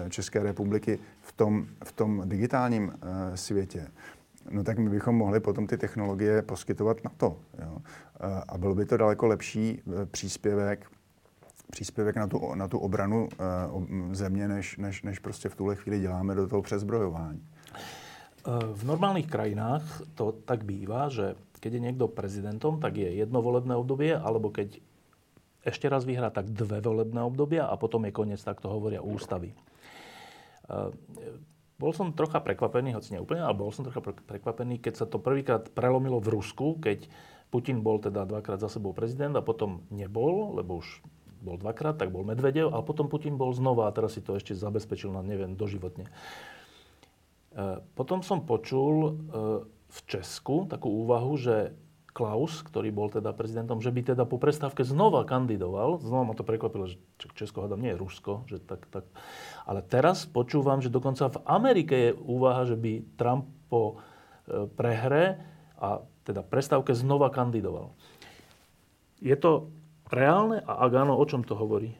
[0.08, 2.92] České republiky v tom, v tom digitálním
[3.34, 3.86] světě,
[4.50, 7.36] no tak my bychom mohli potom ty technologie poskytovat na to.
[7.62, 7.78] Jo.
[8.48, 10.90] A byl by to daleko lepší příspěvek
[11.70, 13.28] příspěvek na tu, na tu obranu
[13.74, 17.44] uh, země, než, než, než prostě v tuhle chvíli děláme do toho přezbrojování.
[18.48, 19.84] Eh, v normálnych krajinách
[20.16, 24.78] to tak býva, že keď je niekto prezidentom, tak je jedno volebné obdobie, alebo keď
[25.66, 29.52] ešte raz vyhrá, tak dve volebné obdobia a potom je koniec, tak to hovoria ústavy.
[31.78, 35.22] Bol som trocha prekvapený, hoci nie úplne, ale bol som trocha prekvapený, keď sa to
[35.22, 37.06] prvýkrát prelomilo v Rusku, keď
[37.54, 41.00] Putin bol teda dvakrát za sebou prezident a potom nebol, lebo už
[41.38, 44.58] bol dvakrát, tak bol Medvedev a potom Putin bol znova a teraz si to ešte
[44.58, 46.10] zabezpečil na, neviem, doživotne.
[46.10, 46.12] E,
[47.94, 49.10] potom som počul e,
[49.64, 51.78] v Česku takú úvahu, že
[52.18, 56.02] Klaus, ktorý bol teda prezidentom, že by teda po prestávke znova kandidoval.
[56.02, 56.98] Znova ma to prekvapilo, že
[57.38, 58.42] Česko hádam nie je Rusko.
[58.50, 59.06] Že tak, tak.
[59.62, 64.02] Ale teraz počúvam, že dokonca v Amerike je úvaha, že by Trump po
[64.50, 65.38] e, prehre
[65.78, 67.94] a teda prestávke znova kandidoval.
[69.22, 69.70] Je to
[70.10, 70.58] reálne?
[70.66, 71.94] A ak áno, o čom to hovorí?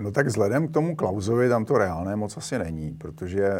[0.00, 3.50] No tak vzhledem k tomu Klausovi tam to reálné moc asi není, protože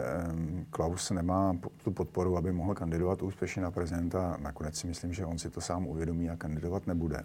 [0.71, 4.37] Klaus nemá tu podporu, aby mohl kandidovat úspěšně na prezidenta.
[4.41, 7.23] Nakonec si myslím, že on si to sám uvědomí a kandidovat nebude.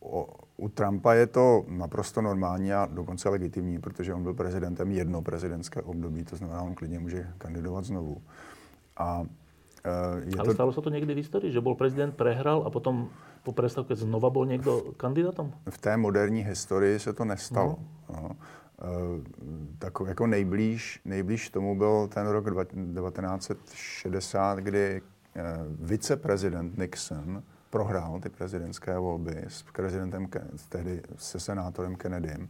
[0.00, 5.22] O, u Trumpa je to naprosto normální a dokonce legitimní, protože on byl prezidentem jedno
[5.22, 8.22] prezidentské období, to znamená, on klidně může kandidovat znovu.
[8.96, 9.22] A
[9.84, 9.90] e,
[10.30, 10.54] je Ale to...
[10.54, 13.08] stalo se to někdy v historii, že byl prezident, prehral a potom
[13.42, 15.52] po prestávce znova byl někdo kandidátem?
[15.70, 17.78] V té moderní historii se to nestalo.
[18.08, 18.16] No.
[18.22, 18.36] No.
[19.78, 25.02] Tak jako nejblíž, nejblíž tomu byl ten rok 1960, kdy
[25.36, 25.42] eh,
[25.80, 30.28] viceprezident Nixon prohrál ty prezidentské volby s prezidentem,
[30.68, 32.48] tehdy se senátorem Kennedym.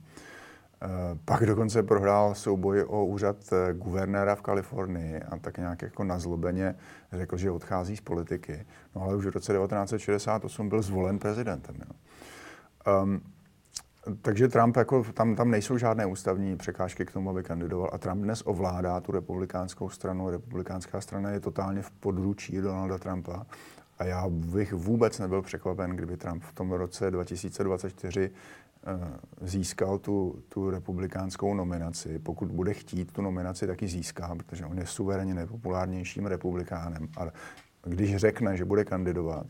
[0.82, 6.04] Eh, pak dokonce prohrál souboj o úřad eh, guvernéra v Kalifornii a tak nějak jako
[6.04, 6.74] nazlobeně
[7.12, 8.66] řekl, že odchází z politiky.
[8.96, 11.76] No ale už v roce 1968 byl zvolen prezidentem.
[11.78, 11.94] Jo.
[13.02, 13.20] Um,
[14.22, 17.90] takže Trump, jako, tam, tam nejsou žádné ústavní překážky k tomu, aby kandidoval.
[17.92, 20.30] A Trump dnes ovládá tu republikánskou stranu.
[20.30, 23.46] Republikánská strana je totálně v područí Donalda Trumpa.
[23.98, 28.69] A já bych vůbec nebyl překvapen, kdyby Trump v tom roce 2024 Eh,
[29.40, 32.18] získal tu, tu republikánskou nominaci.
[32.18, 37.08] Pokud bude chtít tu nominaci, taky získá, protože on je suverénně nejpopulárnějším republikánem.
[37.16, 37.26] A
[37.84, 39.46] když řekne, že bude kandidovat,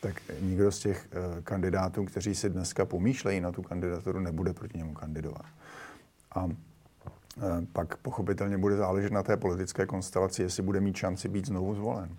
[0.00, 4.78] tak nikdo z těch uh, kandidátů, kteří si dneska pomýšlejí na tu kandidaturu, nebude proti
[4.78, 5.46] němu kandidovat.
[6.32, 6.52] A uh,
[7.72, 12.16] pak pochopitelně bude záležet na té politické konstelaci, jestli bude mít šanci být znovu zvolen.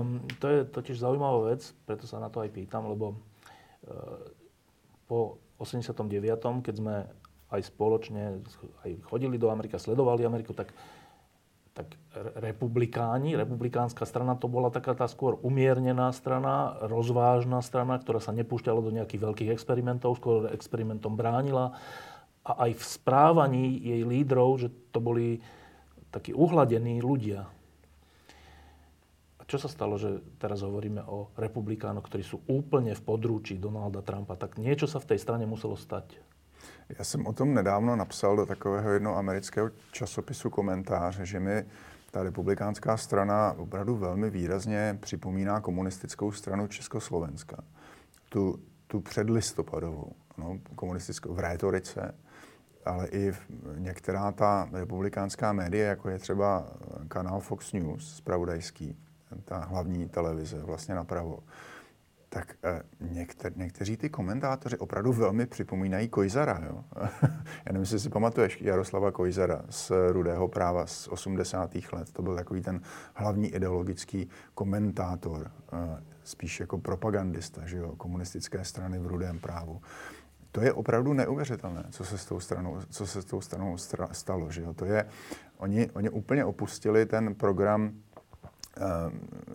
[0.00, 3.16] Um, to je totiž zaujímavá věc, proto se na to aj pýtam, lebo uh,
[5.06, 7.04] po 89., keď sme
[7.50, 8.40] aj spoločne
[8.86, 10.72] aj chodili do Ameriky, sledovali Ameriku, tak,
[11.76, 11.92] tak
[12.38, 18.80] republikáni, republikánska strana, to bola taká tá skôr umiernená strana, rozvážna strana, ktorá sa nepúšťala
[18.80, 21.76] do nejakých veľkých experimentov, skôr experimentom bránila.
[22.46, 25.44] A aj v správaní jej lídrov, že to boli
[26.08, 27.46] takí uhladení ľudia,
[29.50, 34.38] čo sa stalo, že teraz hovoríme o republikánoch, ktorí sú úplne v područí Donalda Trumpa,
[34.38, 36.22] tak niečo sa v tej strane muselo stať.
[36.98, 41.64] Já jsem o tom nedávno napsal do takového jednoho amerického časopisu komentář, že mi
[42.10, 47.56] ta republikánská strana opravdu velmi výrazně připomíná komunistickou stranu Československa.
[48.28, 52.14] Tu, tu předlistopadovou, no, komunistickou v rétorice,
[52.84, 53.40] ale i v
[53.78, 56.66] některá ta republikánská média, jako je třeba
[57.08, 58.96] kanál Fox News, spravodajský,
[59.44, 61.38] ta hlavní televize vlastně napravo,
[62.32, 66.60] tak eh, někter, někteří ty komentátoři opravdu velmi připomínají Kojzara.
[66.66, 66.84] Jo?
[67.32, 71.74] Já nevím, jestli si pamatuješ Jaroslava Kojzara z Rudého práva z 80.
[71.92, 72.12] let.
[72.12, 72.80] To byl takový ten
[73.14, 77.96] hlavní ideologický komentátor, eh, spíš jako propagandista že jo?
[77.96, 79.80] komunistické strany v Rudém právu.
[80.52, 83.76] To je opravdu neuvěřitelné, co se s tou stranou, co se s tou stranou
[84.12, 84.50] stalo.
[84.50, 84.74] Že jo?
[84.74, 85.06] To je,
[85.56, 87.92] oni, oni úplně opustili ten program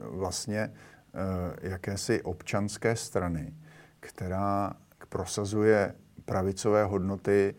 [0.10, 0.72] vlastně
[1.16, 3.54] Eh, jakési občanské strany,
[4.00, 4.74] která
[5.10, 5.96] prosazuje
[6.26, 7.56] pravicové hodnoty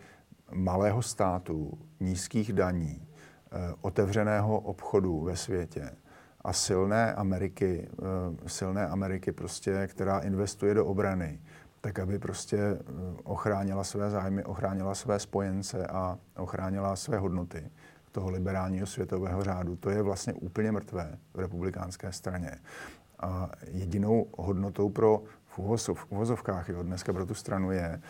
[0.53, 3.09] malého státu, nízkých daní,
[3.53, 5.91] eh, otevřeného obchodu ve světě
[6.41, 11.41] a silné Ameriky, eh, silné Ameriky prostě, která investuje do obrany,
[11.81, 12.79] tak aby prostě
[13.25, 17.71] ochránila své zájmy, ochránila své spojence a ochránila své hodnoty
[18.17, 19.77] toho liberálního světového řádu.
[19.77, 22.51] To je vlastně úplně mrtvé v republikánské straně.
[23.21, 28.01] A jedinou hodnotou pro v, uvozov, v uvozovkách jo, dneska pro tu stranu je,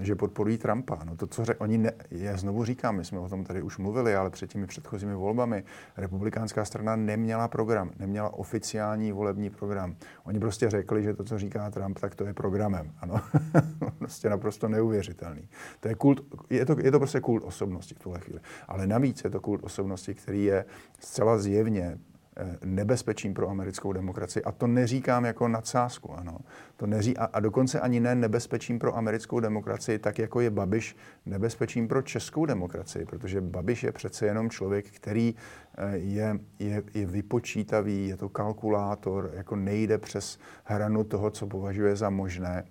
[0.00, 0.98] že podporují Trumpa.
[1.04, 3.78] No to, co řek, oni ne, já znovu říkám, my jsme o tom tady už
[3.78, 5.64] mluvili, ale před těmi předchozími volbami
[5.96, 9.96] republikánská strana neměla program, neměla oficiální volební program.
[10.24, 12.92] Oni prostě řekli, že to, co říká Trump, tak to je programem.
[12.98, 13.20] Ano,
[13.98, 15.48] prostě naprosto neuvěřitelný.
[15.80, 16.20] To je, kult,
[16.50, 18.40] je, to, je to prostě kult osobnosti v tuhle chvíli.
[18.68, 20.64] Ale navíc je to kult osobnosti, který je
[21.00, 22.15] zcela zjevně Eh,
[22.64, 24.44] nebezpečím pro americkou demokracii.
[24.44, 26.38] A to neříkám jako nadsázku, ano.
[26.76, 30.96] To neří, a, a dokonce ani ne nebezpečím pro americkou demokracii, tak jako je Babiš
[31.26, 35.34] nebezpečím pro českou demokracii, protože Babiš je přece jenom člověk, který
[35.78, 41.96] eh, je, je, je vypočítavý, je to kalkulátor, jako nejde přes hranu toho, co považuje
[41.96, 42.64] za možné.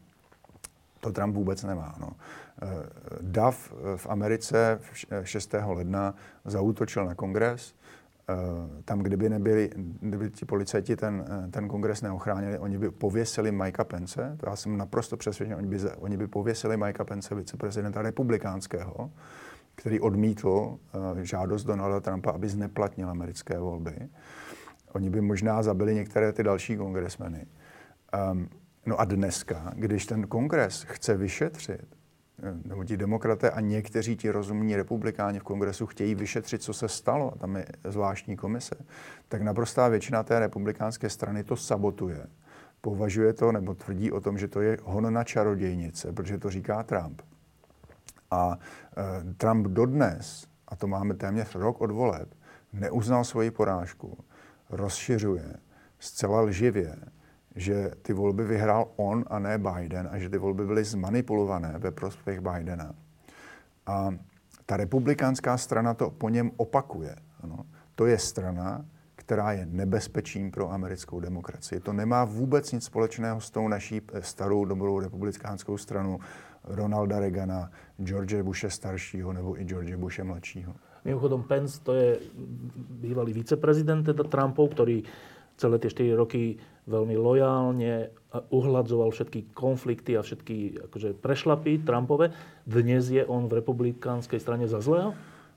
[0.99, 1.95] To Trump vůbec nemá.
[1.99, 2.09] No.
[2.61, 2.67] Eh,
[3.21, 4.79] DAF v Americe
[5.23, 5.55] 6.
[5.65, 6.13] ledna
[6.45, 7.84] zautočil na kongres, Eh,
[8.85, 9.69] tam, kdyby nebyli,
[9.99, 14.55] kdyby ti policajti ten, eh, ten kongres neochránili, oni by pověsili Mikea Pence, to já
[14.55, 19.11] jsem naprosto přesvědčen, oni by, oni by pověsili Mikea Pence, viceprezidenta republikánského,
[19.75, 20.77] který odmítl uh,
[21.21, 24.09] žádost Donalda Trumpa, aby zneplatnil americké volby.
[24.93, 27.45] Oni by možná zabili některé ty další kongresmeny.
[28.31, 28.49] Um,
[28.85, 31.95] no a dneska, když ten kongres chce vyšetřit
[32.65, 37.33] nebo ti demokraté a někteří ti rozumní republikáni v kongresu chtějí vyšetřit, co se stalo,
[37.37, 38.75] tam je zvláštní komise,
[39.27, 42.27] tak naprostá většina té republikánské strany to sabotuje.
[42.81, 46.83] Považuje to nebo tvrdí o tom, že to je hon na čarodějnice, protože to říká
[46.83, 47.21] Trump.
[48.31, 48.57] A
[48.97, 52.33] e, Trump dodnes, a to máme téměř rok od voleb,
[52.73, 54.17] neuznal svoji porážku,
[54.69, 55.55] rozšiřuje
[55.99, 56.95] zcela lživě
[57.55, 61.91] že ty volby vyhrál on a ne Biden a že ty volby byly zmanipulované ve
[61.91, 62.95] prospěch Bidena.
[63.85, 64.15] A
[64.65, 67.15] ta republikánská strana to po něm opakuje.
[67.41, 67.65] Ano.
[67.95, 68.85] To je strana,
[69.15, 71.79] která je nebezpečím pro americkou demokracii.
[71.79, 76.19] To nemá vůbec nic společného s tou naší starou dobrou republikánskou stranu
[76.63, 77.71] Ronalda Reagana,
[78.03, 80.75] George Bushe staršího nebo i George Bushe mladšího.
[81.05, 82.19] Mimochodom, Pence to je
[82.89, 85.05] bývalý viceprezident teda Trumpov, ktorý
[85.57, 86.57] celé tie 4 roky
[86.87, 88.09] veľmi lojálne
[88.49, 92.31] uhladzoval všetky konflikty a všetky akože, prešlapy Trumpové.
[92.67, 95.13] Dnes je on v republikánské straně za zlého?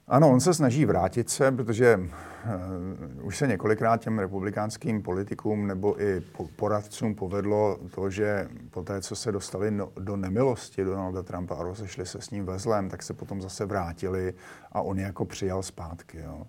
[0.09, 6.03] Ano, on se snaží vrátit se, protože uh, už se několikrát těm republikánským politikům nebo
[6.03, 6.23] i
[6.57, 11.63] poradcům povedlo to, že po té, co se dostali no, do nemilosti Donalda Trumpa a
[11.63, 14.35] rozešli se s ním ve zlém, tak se potom zase vrátili
[14.73, 16.19] a on jako přijal zpátky.
[16.19, 16.47] Jo.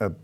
[0.00, 0.14] Uh,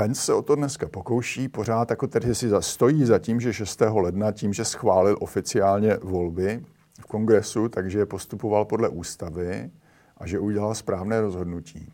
[0.00, 3.80] Pence se o to dneska pokouší, pořád jako tedy si stojí za tím, že 6.
[3.80, 6.64] ledna, tím, že schválil oficiálně volby
[7.00, 9.70] v kongresu, takže postupoval podle ústavy
[10.16, 11.92] a že udělal správné rozhodnutí.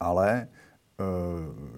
[0.00, 0.46] Ale e,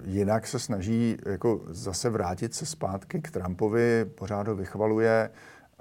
[0.04, 5.30] jinak se snaží jako zase vrátit se zpátky k Trumpovi, pořád ho vychvaluje.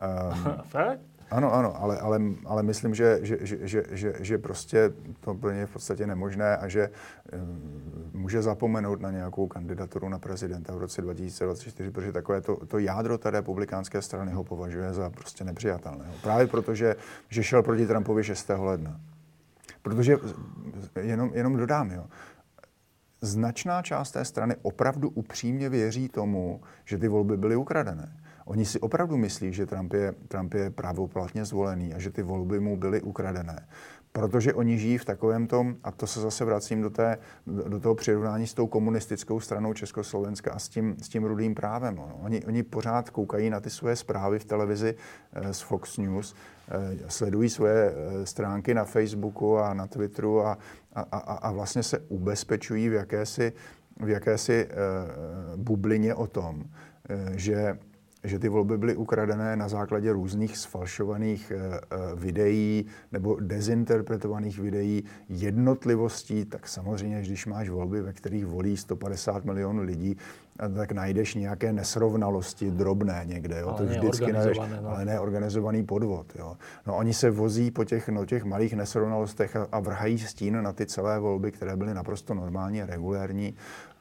[0.02, 1.11] E, Fakt?
[1.32, 5.66] Ano, ano, ale, ale, ale myslím, že, že, že, že, že, prostě to pro ně
[5.66, 6.90] v podstatě nemožné a že
[7.34, 12.80] um, může zapomenout na nějakou kandidaturu na prezidenta v roce 2024, protože takové to, to
[12.80, 16.06] jádro té republikánské strany ho považuje za prostě nepřijatelné.
[16.22, 16.96] Právě proto, že,
[17.30, 18.50] šel proti Trumpovi 6.
[18.58, 19.00] ledna.
[19.82, 20.18] Protože,
[21.02, 22.06] jenom, jenom dodám, jo,
[23.22, 28.18] značná část té strany opravdu upřímně věří tomu, že ty volby byly ukradené.
[28.52, 32.60] Oni si opravdu myslí, že Trump je, Trump je právoplatně zvolený a že ty volby
[32.60, 33.68] mu byly ukradené.
[34.12, 37.96] Protože oni žijí v takovém tom, a to se zase vracím do, té, do toho
[37.96, 41.96] přirovnání s tou komunistickou stranou Československa a s tím, s tím rudým právem.
[41.96, 42.20] No.
[42.22, 44.96] Oni, oni pořád koukají na ty své zprávy v televizi
[45.34, 46.36] eh, z Fox News,
[46.68, 50.58] eh, sledují svoje eh, stránky na Facebooku a na Twitteru a,
[50.94, 53.54] a, a, a vlastně se ubezpečují v jakési,
[54.00, 54.76] v jakési eh,
[55.58, 56.64] bublině o tom,
[57.10, 57.78] eh, že
[58.24, 61.52] že ty volby byly ukradené na základě různých sfalšovaných
[62.16, 69.84] videí nebo dezinterpretovaných videí, jednotlivostí, tak samozřejmě, když máš volby, ve kterých volí 150 milionů
[69.84, 70.18] lidí,
[70.76, 73.60] tak najdeš nějaké nesrovnalosti drobné někde.
[73.60, 73.68] Jo?
[73.68, 74.90] Ale to vždycky najdeš, no.
[74.90, 76.36] ale ne organizovaný podvod.
[76.36, 76.58] Jo?
[76.88, 80.74] No oni se vozí po těch, no, těch malých nesrovnalostech a, a vrhají stín na
[80.74, 83.56] ty celé volby, které byly naprosto normální a regulérní.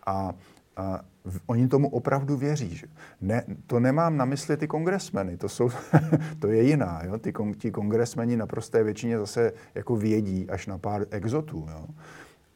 [0.06, 0.34] A,
[0.80, 1.00] a
[1.46, 2.76] oni tomu opravdu věří.
[2.76, 2.86] Že?
[3.20, 5.70] Ne, to nemám na mysli ty kongresmeny, to, jsou,
[6.38, 7.04] to je jiná.
[7.04, 7.18] Jo?
[7.18, 11.66] Ty, ti kongresmeni naprosté většině zase jako vědí až na pár exotů.
[11.70, 11.86] Jo?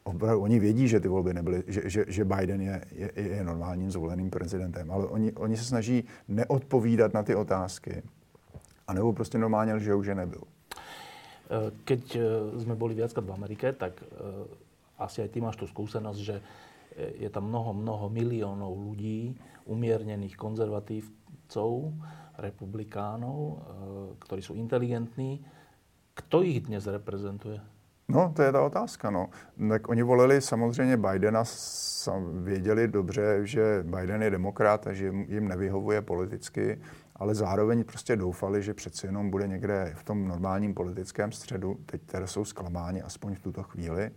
[0.03, 3.91] opravdu, oni vědí, že ty volby nebyly, že, že, že Biden je, je, je normálním
[3.91, 8.03] zvoleným prezidentem, ale oni, oni se snaží neodpovídat na ty otázky,
[8.87, 10.41] anebo prostě normálně že nebyl.
[11.45, 12.17] Eh, keď
[12.57, 14.49] jsme eh, boli viackrát v Amerike, tak uh,
[14.97, 16.35] asi aj ty máš tu skúsenosť, že
[16.95, 19.35] je tam mnoho, mnoho miliónov ľudí,
[19.65, 21.93] umiernených konzervatívcov,
[22.39, 23.55] republikánov, uh,
[24.19, 25.43] ktorí sú inteligentní.
[26.15, 27.59] Kto ich dnes reprezentuje?
[28.07, 29.09] No, to je ta otázka.
[29.09, 29.29] No.
[29.69, 31.43] Tak oni volili samozřejmě Bidena,
[32.41, 36.81] věděli dobře, že Biden je demokrat a že jim nevyhovuje politicky,
[37.15, 41.77] ale zároveň prostě doufali, že přeci jenom bude někde v tom normálním politickém středu.
[41.85, 44.11] Teď teda jsou zklamáni, aspoň v tuto chvíli.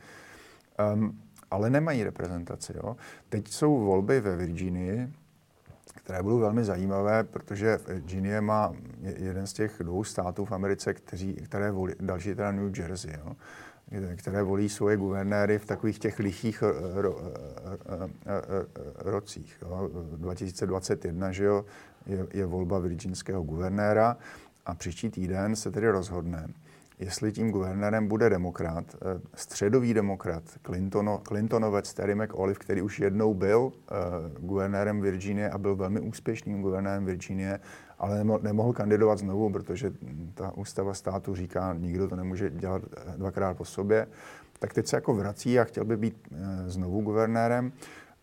[0.94, 1.20] Um,
[1.50, 2.72] ale nemají reprezentaci.
[2.76, 2.96] Jo.
[3.28, 5.12] Teď jsou volby ve Virginii,
[5.94, 11.34] které budou velmi zajímavé, protože Virginie má jeden z těch dvou států v Americe, kteří,
[11.34, 13.12] které volí, další teda New Jersey.
[13.26, 13.36] Jo
[14.16, 19.58] které volí svoje guvernéry v takových těch lichých eh, ro, eh, eh, rocích.
[19.62, 19.90] Jo.
[20.16, 21.64] 2021 že jo,
[22.06, 24.16] je, je volba virginského guvernéra
[24.66, 26.48] a příští týden se tedy rozhodne,
[26.98, 28.96] jestli tím guvernérem bude demokrat,
[29.34, 33.72] středový demokrat, Clintono, Clintonovec Terry McAuliffe, který už jednou byl uh,
[34.38, 37.60] guvernérem Virginie a byl velmi úspěšným guvernérem Virginie,
[37.98, 39.92] ale nemohl kandidovat znovu, protože
[40.34, 44.06] ta ústava státu říká, nikdo to nemůže dělat eh, dvakrát po sobě.
[44.58, 47.72] Tak teď se jako vrací a chtěl by být eh, znovu guvernérem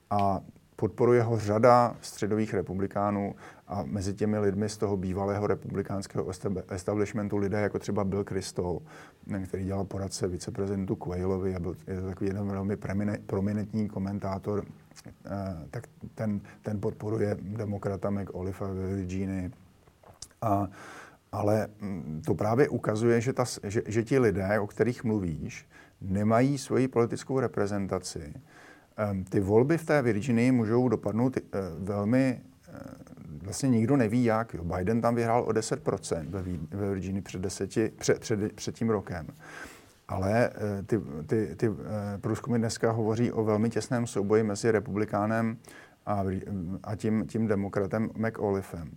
[0.09, 0.41] a
[0.75, 3.35] podporuje ho řada středových republikánů
[3.67, 6.29] a mezi těmi lidmi z toho bývalého republikánského
[6.69, 8.81] establishmentu lidé jako třeba Bill Kristol,
[9.47, 12.77] který dělal poradce viceprezidentu Quaylovi a byl je to takový jeden velmi
[13.25, 14.65] prominentní komentátor,
[15.25, 15.31] eh,
[15.71, 19.51] tak ten, ten podporuje demokrata McAuliffe ve Virginii.
[20.41, 20.67] A,
[21.31, 25.67] ale mm, to právě ukazuje, že, ta, že, že ti lidé, o kterých mluvíš,
[26.01, 28.33] nemají svoji politickou reprezentaci.
[28.97, 31.41] Ehm, ty volby v té Virginii můžou dopadnout eh,
[31.79, 32.79] velmi, eh,
[33.45, 34.53] vlastně nikdo neví jak.
[34.53, 34.63] Jo.
[34.63, 36.43] Biden tam vyhrál o 10% ve,
[36.77, 39.27] ve Virginii před, deseti, před, před, před tím rokem.
[40.07, 41.69] Ale eh, ty, ty, ty
[42.21, 45.57] průzkumy dneska hovoří o velmi těsném souboji mezi republikánem
[46.05, 46.23] a,
[46.83, 48.91] a tím, tím demokratem McAuliffem.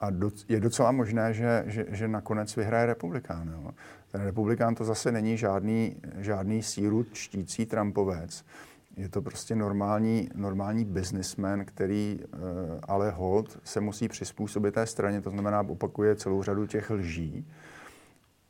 [0.00, 3.48] A do, je docela možné, že, že, že nakonec vyhraje republikán.
[3.48, 3.70] Jo.
[4.10, 8.44] Ten republikán to zase není žádný, žádný síru čtící Trumpovec.
[8.96, 12.40] Je to prostě normální, normální businessman, který uh,
[12.82, 17.46] ale hold se musí přizpůsobit té straně, to znamená opakuje celou řadu těch lží,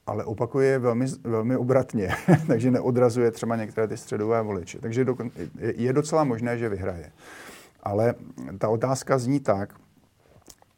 [0.07, 2.11] ale opakuje je velmi, velmi obratně,
[2.47, 4.79] takže neodrazuje třeba některé ty středové voliče.
[4.79, 5.17] Takže do,
[5.59, 7.13] je, je docela možné, že vyhraje.
[7.83, 8.15] Ale
[8.59, 9.75] ta otázka zní tak,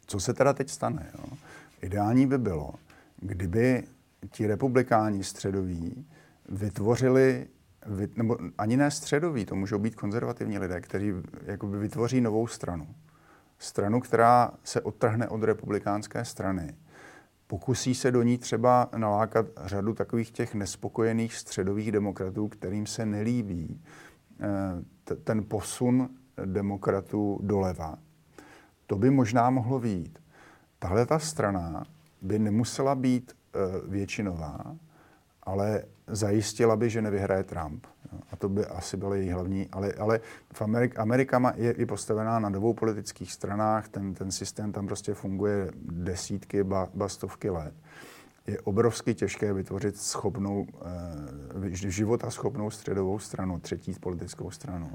[0.07, 1.11] co se teda teď stane?
[1.19, 1.37] Jo?
[1.83, 2.75] Ideální by bylo,
[3.17, 3.83] kdyby
[4.31, 6.07] ti republikáni středoví
[6.49, 7.47] vytvořili,
[8.17, 11.13] nebo ani ne středoví, to můžou být konzervativní lidé, kteří
[11.45, 12.87] jakoby vytvoří novou stranu.
[13.59, 16.75] Stranu, která se odtrhne od republikánské strany.
[17.47, 23.83] Pokusí se do ní třeba nalákat řadu takových těch nespokojených středových demokratů, kterým se nelíbí
[24.41, 26.09] eh, ten posun
[26.45, 27.99] demokratů doleva
[28.93, 30.19] to by možná mohlo výjít.
[30.79, 31.85] Tahle ta strana
[32.23, 34.77] by nemusela být uh, většinová,
[35.43, 37.87] ale zajistila by, že nevyhraje Trump.
[38.31, 39.69] A to by asi bylo její hlavní.
[39.73, 40.21] Ale, ale
[40.53, 45.15] v Amerik, Amerika je, je postavená na dvou politických stranách, ten, ten systém tam prostě
[45.15, 47.75] funguje desítky, ba, ba stovky let.
[48.47, 50.67] Je obrovsky těžké vytvořit schopnou,
[51.55, 54.91] uh, života schopnou středovou stranu, třetí politickou stranu.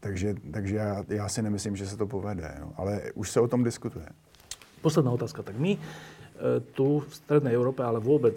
[0.00, 2.72] Takže, takže já, já si nemyslím, že se to povede, no.
[2.76, 4.06] ale už se o tom diskutuje.
[4.80, 5.42] Posledná otázka.
[5.42, 8.34] Tak my e, tu v strednej Európe, ale vôbec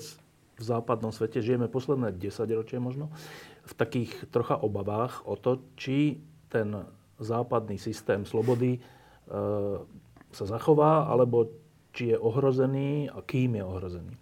[0.55, 3.11] v západnom svete žijeme posledné 10 ročie možno
[3.65, 6.71] v takých trocha obavách o to, či ten
[7.19, 8.79] západný systém slobody e,
[10.31, 11.49] sa zachová, alebo
[11.95, 14.13] či je ohrozený a kým je ohrozený.
[14.13, 14.19] E,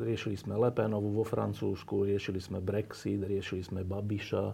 [0.00, 4.44] riešili sme Le Penovu vo Francúzsku, riešili sme Brexit, riešili sme Babiša,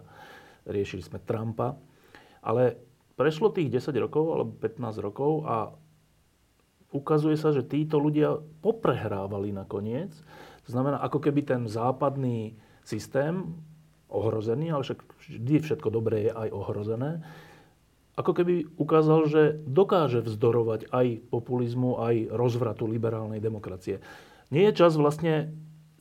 [0.67, 1.77] riešili sme Trumpa.
[2.41, 2.77] Ale
[3.15, 5.69] prešlo tých 10 rokov alebo 15 rokov a
[6.91, 10.11] ukazuje sa, že títo ľudia poprehrávali nakoniec.
[10.67, 13.55] To znamená, ako keby ten západný systém,
[14.11, 17.23] ohrozený, ale však vždy všetko dobré je aj ohrozené,
[18.19, 24.03] ako keby ukázal, že dokáže vzdorovať aj populizmu, aj rozvratu liberálnej demokracie.
[24.51, 25.51] Nie je čas vlastně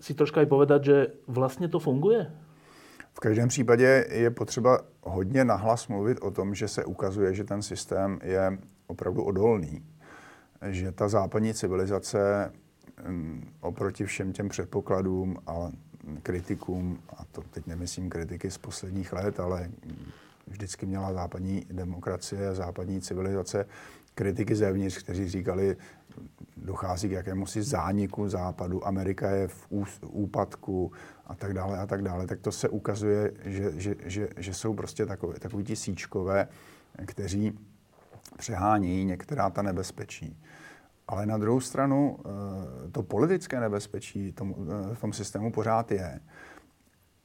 [0.01, 2.27] si troška aj povedať, že vlastně to funguje?
[3.13, 7.63] V každém případě je potřeba hodně nahlas mluvit o tom, že se ukazuje, že ten
[7.63, 9.83] systém je opravdu odolný.
[10.69, 12.53] Že ta západní civilizace
[13.09, 15.71] mm, oproti všem těm předpokladům a
[16.23, 19.71] kritikům, a to teď nemyslím kritiky z posledních let, ale
[20.47, 23.67] vždycky měla západní demokracie a západní civilizace
[24.15, 25.77] kritiky zevnitř, kteří říkali,
[26.57, 29.69] dochází k jakému si zániku západu, Amerika je v
[30.07, 30.93] úpadku
[31.27, 34.75] a tak dále a tak dále, tak to se ukazuje, že, že, že, že jsou
[34.75, 36.49] prostě takový, takový ti síčkové,
[37.07, 37.59] kteří
[38.39, 40.43] přehánějí některá ta nebezpečí.
[41.09, 46.21] Ale na druhou stranu eh, to politické nebezpečí eh, v tom systému pořád je.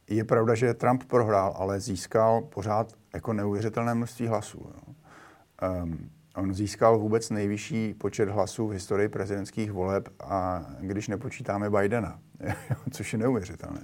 [0.10, 4.70] Je pravda, že Trump prohrál, ale získal pořád jako neuvěřitelné množství hlasů.
[5.84, 12.20] Um, On získal vůbec nejvyšší počet hlasů v historii prezidentských voleb, a když nepočítáme Bidena,
[12.92, 13.82] což je neuvěřitelné.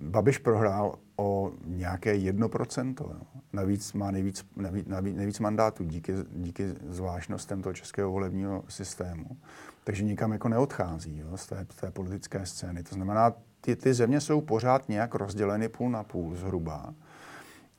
[0.00, 2.94] Babiš prohrál o nějaké 1%.
[3.00, 3.20] Jo.
[3.52, 9.36] Navíc má nejvíc, navíc, nejvíc mandátů díky, díky zvláštnostem toho českého volebního systému.
[9.84, 12.82] Takže nikam jako neodchází jo, z, té, té politické scény.
[12.82, 16.94] To znamená, ty, ty země jsou pořád nějak rozděleny půl na půl zhruba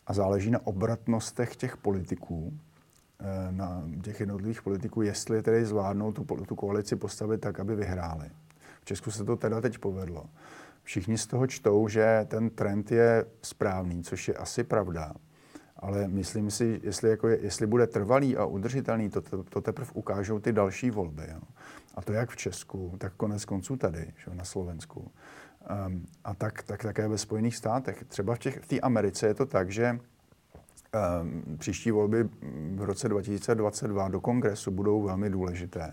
[0.08, 2.54] a záleží na obratnostech těch politiků,
[3.20, 8.30] eh, na těch jednotlivých politiků, jestli tedy zvládnou tu, tu koalici postavit tak, aby vyhráli.
[8.82, 10.26] V Česku se to teda teď povedlo.
[10.92, 15.14] Všichni z toho čtou, že ten trend je správný, což je asi pravda.
[15.78, 19.92] Ale myslím si, jestli, jako je, jestli bude trvalý a udržitelný, to, to, to teprve
[19.94, 21.24] ukážou ty další volby.
[21.32, 21.42] Jo.
[21.96, 25.12] A to jak v Česku, tak konec konců tady, že, na Slovensku.
[25.88, 28.04] Um, a tak, tak také ve Spojených státech.
[28.08, 32.30] Třeba v té v Americe je to tak, že um, příští volby
[32.76, 35.92] v roce 2022 do kongresu budou velmi důležité.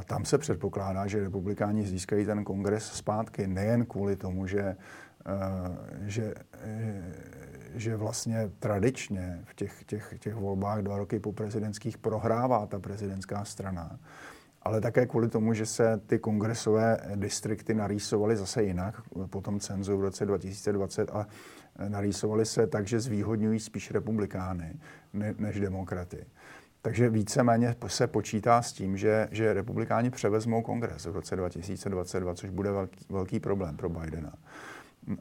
[0.00, 4.76] A tam se předpokládá, že republikáni získají ten kongres zpátky nejen kvůli tomu, že,
[5.26, 6.34] uh, že,
[7.74, 13.44] že vlastně tradičně v těch, těch, těch volbách dva roky po prezidentských prohrává ta prezidentská
[13.44, 13.98] strana,
[14.62, 19.96] ale také kvůli tomu, že se ty kongresové distrikty narýsovaly zase jinak po tom cenzu
[19.96, 21.26] v roce 2020 a
[21.88, 24.78] narýsovaly se tak, že zvýhodňují spíš republikány
[25.38, 26.26] než demokraty.
[26.82, 32.50] Takže víceméně se počítá s tím, že, že republikáni převezmou kongres v roce 2022, což
[32.50, 34.32] bude velký, velký problém pro Bidena.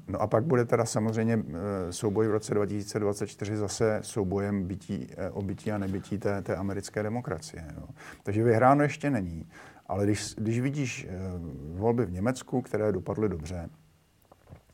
[0.07, 5.29] No a pak bude teda samozřejmě eh, souboj v roce 2024 zase soubojem bytí, eh,
[5.29, 7.65] o bytí a nebytí té, té americké demokracie.
[7.77, 7.87] Jo.
[8.23, 9.47] Takže vyhráno ještě není.
[9.87, 11.15] Ale když, když vidíš eh,
[11.73, 13.69] volby v Německu, které dopadly dobře,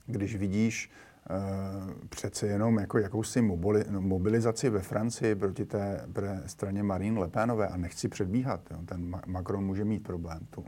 [0.06, 0.92] když vidíš
[2.10, 3.42] přece jenom jako jakousi
[4.00, 6.08] mobilizaci ve Francii proti té
[6.46, 10.66] straně Marine Le Penové, a nechci předbíhat, jo, ten Macron může mít problém tu,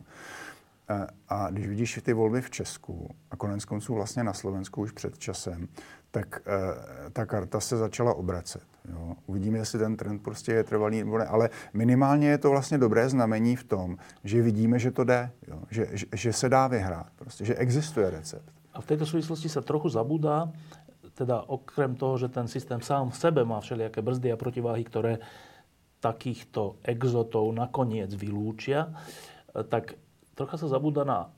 [1.29, 5.17] a když vidíš ty volby v Česku a konec konců vlastně na Slovensku už před
[5.17, 5.67] časem,
[6.11, 8.63] tak uh, ta karta se začala obracet.
[8.89, 9.15] Jo.
[9.25, 13.09] Uvidíme, jestli ten trend prostě je trvalý nebo ne, ale minimálně je to vlastně dobré
[13.09, 15.59] znamení v tom, že vidíme, že to jde, jo.
[15.69, 18.56] Že, že, že se dá vyhrát, prostě, že existuje recept.
[18.77, 20.53] A v této souvislosti se trochu zabudá,
[21.17, 25.17] teda okrem toho, že ten systém sám v sebe má všelijaké brzdy a protiváhy, které
[25.97, 28.93] takýchto exotov nakoniec vylúčia,
[29.49, 29.97] tak
[30.37, 31.33] trocha sa zabúda na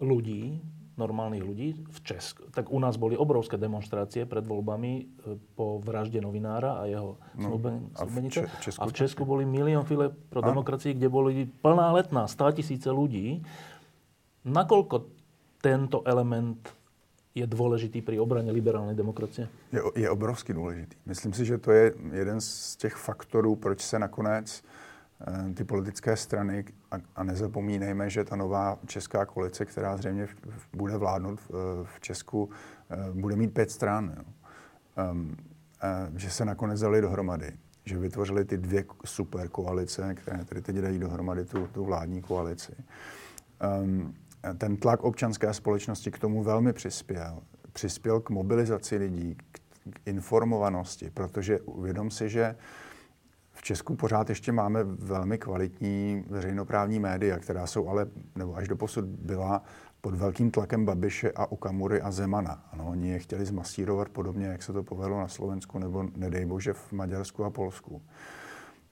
[0.00, 0.56] ľudí,
[0.96, 2.48] normálnych ľudí v Česku.
[2.52, 5.04] Tak u nás boli obrovské demonstrácie pred voľbami e,
[5.56, 7.56] po vražde novinára a jeho no,
[7.96, 10.46] a, v Če- Česku, a v Česku boli milión file pro a?
[10.48, 13.40] demokracii, kde boli plná letná, 100 tisíce ľudí.
[14.44, 15.19] Nakoľko
[15.60, 16.74] tento element
[17.34, 19.48] je důležitý při obraně liberální demokracie?
[19.72, 20.96] Je, je obrovsky důležitý.
[21.06, 24.62] Myslím si, že to je jeden z těch faktorů, proč se nakonec
[25.26, 26.64] Eh, ty politické strany
[27.16, 30.28] a, nezapomínejme, že ta nová česká koalice, která zřejmě
[30.72, 31.40] bude vládnout
[31.84, 32.50] v, Česku,
[32.90, 34.14] eh, bude mít pět stran.
[34.16, 34.24] Jo.
[35.10, 35.36] Um,
[36.16, 37.52] že se nakonec dali dohromady,
[37.84, 42.72] že vytvořili ty dvě super koalice, které tedy teď dají dohromady tu, tu vládní koalici.
[43.82, 44.14] Um,
[44.58, 47.42] ten tlak občanské společnosti k tomu velmi přispěl.
[47.72, 49.60] Přispěl k mobilizaci lidí, k,
[50.06, 52.56] informovanosti, protože uvědom si, že
[53.52, 58.06] v Česku pořád ještě máme velmi kvalitní veřejnoprávní média, která jsou ale,
[58.36, 59.62] nebo až do posud byla
[60.00, 62.64] pod velkým tlakem Babiše a Okamury a Zemana.
[62.72, 66.72] Ano, oni je chtěli zmasírovat podobně, jak se to povedlo na Slovensku nebo nedej bože
[66.72, 68.02] v Maďarsku a Polsku.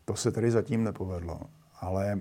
[0.04, 1.40] To se tedy zatím nepovedlo.
[1.80, 2.20] Ale e,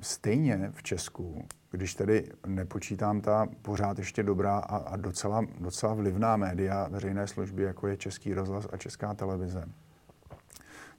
[0.00, 6.36] stejně v Česku, když tedy nepočítám ta pořád ještě dobrá a, a docela, docela vlivná
[6.36, 9.68] média veřejné služby, jako je Český rozhlas a Česká televize,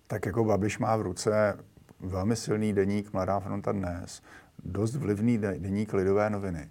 [0.07, 1.57] tak jako Babiš má v ruce
[1.99, 4.21] velmi silný deník Mladá fronta dnes,
[4.63, 6.69] dost vlivný deník Lidové noviny,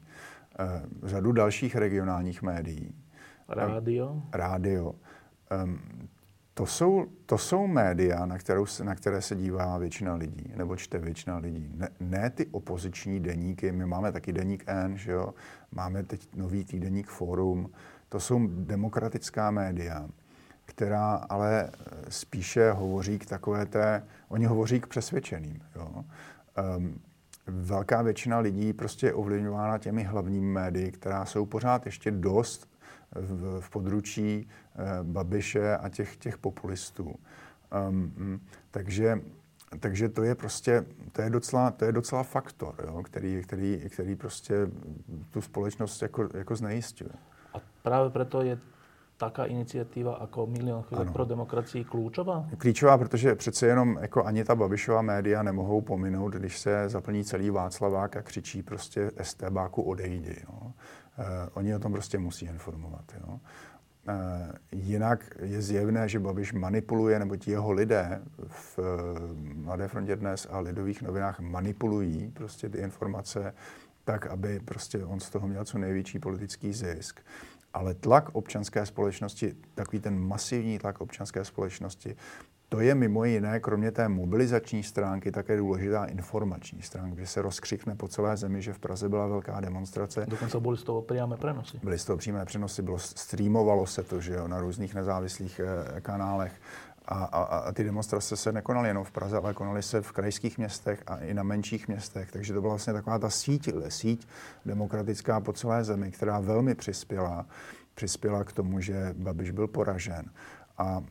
[0.59, 2.95] eh, řadu dalších regionálních médií.
[3.49, 4.23] Rádio?
[4.33, 4.95] Rádio.
[6.55, 10.99] To jsou, to jsou média, na, kterou na které se dívá většina lidí, nebo čte
[10.99, 11.71] většina lidí.
[11.75, 15.35] Ne, ne ty opoziční deníky, my máme taky deník N, že jo?
[15.71, 17.71] máme teď nový týdeník Forum,
[18.09, 20.09] to jsou demokratická média,
[20.65, 21.71] která ale
[22.09, 25.61] spíše hovoří k takové té, oni hovoří k přesvědčeným.
[25.77, 26.05] Jo?
[26.77, 27.01] Um,
[27.47, 32.72] velká většina lidí prostě je ovlivňována těmi hlavními médii, která jsou pořád ještě dost
[33.15, 37.15] v, v područí eh, Babiše a těch, těch populistů.
[37.89, 38.41] Um,
[38.71, 39.21] takže,
[39.81, 44.17] takže to je prostě, to je docela, to je docela faktor, jo, který, který, který
[44.17, 44.55] prostě
[45.31, 47.11] tu společnost jako, jako znejistuje.
[47.55, 48.59] A právě proto je
[49.17, 52.47] taká iniciativa jako Milion chvílek pro demokracii klíčová?
[52.59, 57.51] Klíčová, protože přece jenom jako ani ta Babišová média nemohou pominout, když se zaplní celý
[57.51, 60.37] Václavák a křičí prostě STBáku odejdi.
[60.49, 60.73] No.
[61.19, 61.25] Uh,
[61.55, 63.05] oni o tom prostě musí informovat.
[63.21, 63.41] Jo.
[64.09, 64.13] Uh,
[64.73, 68.85] jinak je zjevné, že Babiš manipuluje, nebo ti jeho lidé v uh,
[69.55, 73.55] Mladé frontě dnes a lidových novinách manipulují prostě ty informace
[74.05, 77.21] tak, aby prostě on z toho měl co největší politický zisk.
[77.75, 82.17] Ale tlak občanské společnosti, takový ten masivní tlak občanské společnosti,
[82.73, 87.95] to je mimo jiné, kromě té mobilizační stránky, také důležitá informační stránka, že se rozkřikne
[87.95, 90.27] po celé zemi, že v Praze byla velká demonstrace.
[90.29, 91.81] Dokonce byly z toho přímé přenosy.
[91.83, 96.01] Byly z toho přímé přenosy, bylo, streamovalo se to, že jo, na různých nezávislých eh,
[96.01, 96.53] kanálech.
[97.05, 100.59] A, a, a ty demonstrace se nekonaly jenom v Praze, ale konaly se v krajských
[100.59, 102.33] městech a i na menších městech.
[102.33, 104.29] Takže to byla vlastně taková ta síť, síť
[104.67, 107.47] demokratická po celé zemi, která velmi přispěla,
[107.95, 110.31] přispěla k tomu, že Babiš byl poražen.
[110.79, 111.03] A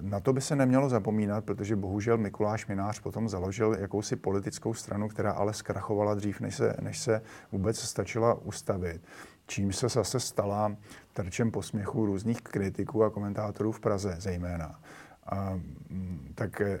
[0.00, 5.08] na to by se nemělo zapomínat, protože bohužel Mikuláš Minář potom založil jakousi politickou stranu,
[5.08, 7.22] která ale zkrachovala dřív, než se, než se
[7.52, 9.02] vůbec stačila ustavit.
[9.46, 10.76] Čím se zase stala
[11.12, 14.80] terčem posměchu různých kritiků a komentátorů v Praze zejména.
[15.26, 15.60] A,
[16.34, 16.80] tak eh,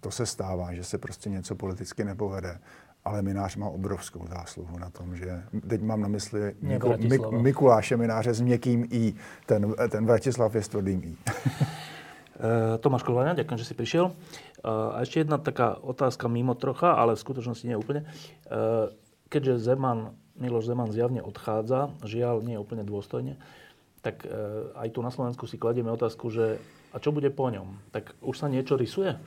[0.00, 2.60] to se stává, že se prostě něco politicky nepovede.
[3.08, 7.96] Ale Minář má obrovskou zásluhu na tom, že teď mám na mysli Miku, Mik, Mikuláše
[7.96, 9.14] Mináře s měkkým I.
[9.46, 11.16] Ten, ten Vratislav je s tvrdým I.
[12.38, 14.14] Eh, Tomáš Kolváňa, ďakujem, že si prišiel.
[14.14, 18.06] Eh, a ešte jedna taká otázka mimo trocha, ale v skutočnosti nie úplne.
[19.26, 23.42] Keďže Zeman, Miloš Zeman zjavne odchádza, žiaľ nie úplne dôstojne,
[24.06, 24.22] tak
[24.78, 26.62] aj tu na Slovensku si kladieme otázku, že
[26.94, 27.78] a co bude po něm?
[27.90, 29.20] Tak už se něco rysuje?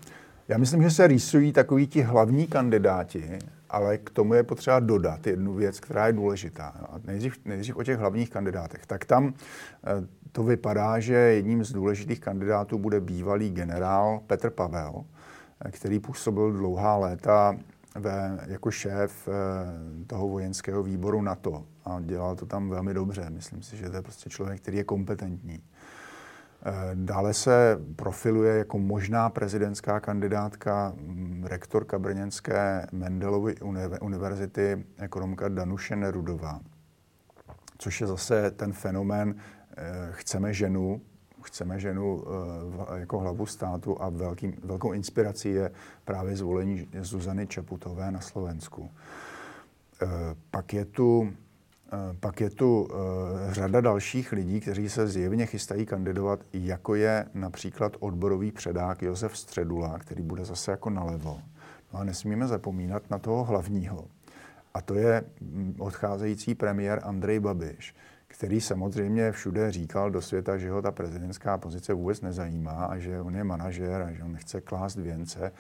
[0.48, 3.40] Já myslím, že se rýsují takoví ti hlavní kandidáti,
[3.70, 6.68] ale k tomu je potřeba dodat jednu věc, která je důležitá.
[6.68, 8.86] A nejdřív, nejdřív o těch hlavních kandidátech.
[8.86, 15.04] Tak tam eh, to vypadá, že jedním z důležitých kandidátů bude bývalý generál Petr Pavel,
[15.66, 17.58] eh, který působil dlouhá léta
[17.96, 23.30] ve, jako šéf eh, toho vojenského výboru NATO a dělal to tam velmi dobře.
[23.30, 25.64] Myslím si, že to je prostě člověk, který je kompetentní.
[26.66, 33.56] Eh, dále se profiluje jako možná prezidentská kandidátka mm, rektorka Brněnské Mendelovy
[34.02, 36.60] univerzity ekonomka Danuše Nerudová,
[37.78, 39.36] což je zase ten fenomén
[39.78, 41.02] eh, chceme ženu,
[41.44, 42.24] chceme ženu
[42.96, 45.72] eh, jako hlavu státu a velkým, velkou inspirací je
[46.06, 48.92] právě zvolení Zuzany Čaputové na Slovensku.
[50.52, 51.34] Pak je tu
[52.20, 57.98] pak je tu eh, řada dalších lidí, kteří se zjevně chystají kandidovat, jako je například
[58.00, 61.40] odborový předák Josef Středula, který bude zase jako nalevo.
[61.94, 64.08] No a nesmíme zapomínat na toho hlavního.
[64.74, 67.96] A to je mm, odcházející premiér Andrej Babiš,
[68.28, 73.22] který samozřejmě všude říkal do světa, že ho ta prezidentská pozice vůbec nezajímá a že
[73.22, 75.52] on je manažer a že on nechce klást věnce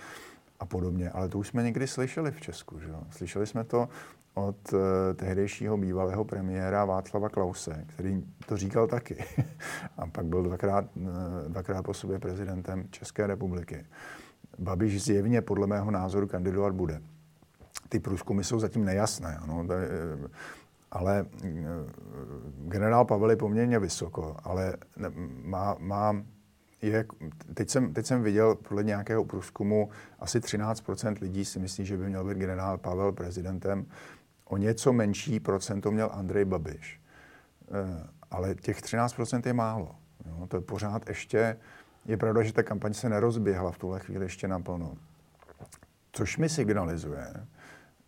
[0.59, 1.09] a podobně.
[1.09, 2.79] Ale to už jsme někdy slyšeli v Česku.
[2.79, 2.87] Že?
[3.09, 3.89] Slyšeli jsme to
[4.33, 4.79] od uh,
[5.15, 9.25] tehdejšího bývalého premiéra Václava Klause, který to říkal taky.
[9.97, 11.07] a pak byl dvakrát, uh,
[11.47, 13.85] dvakrát po sobě prezidentem České republiky.
[14.59, 17.01] Babiš zjevně podle mého názoru kandidovat bude.
[17.89, 19.37] Ty průzkumy jsou zatím nejasné.
[19.37, 19.89] Ano, to je,
[20.91, 21.25] ale
[22.67, 24.77] generál Pavel je poměrně vysoko, ale
[25.43, 26.23] má, má
[26.81, 27.05] je,
[27.53, 29.89] teď, jsem, teď jsem viděl podle nějakého průzkumu,
[30.19, 33.85] asi 13% lidí si myslí, že by měl být generál Pavel prezidentem
[34.51, 37.01] O něco menší procento měl Andrej Babiš.
[37.71, 39.95] Eh, ale těch 13% je málo.
[40.25, 41.57] Jo, to je pořád ještě,
[42.05, 44.93] je pravda, že ta kampaň se nerozběhla v tuhle chvíli ještě naplno.
[46.11, 47.27] Což mi signalizuje,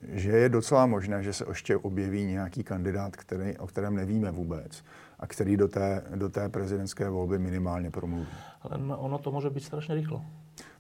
[0.02, 4.84] že je docela možné, že se ještě objeví nějaký kandidát, který, o kterém nevíme vůbec
[5.20, 8.28] a který do té, do té prezidentské volby minimálně promluví.
[8.62, 10.26] Ale ono to může být strašně rychlo.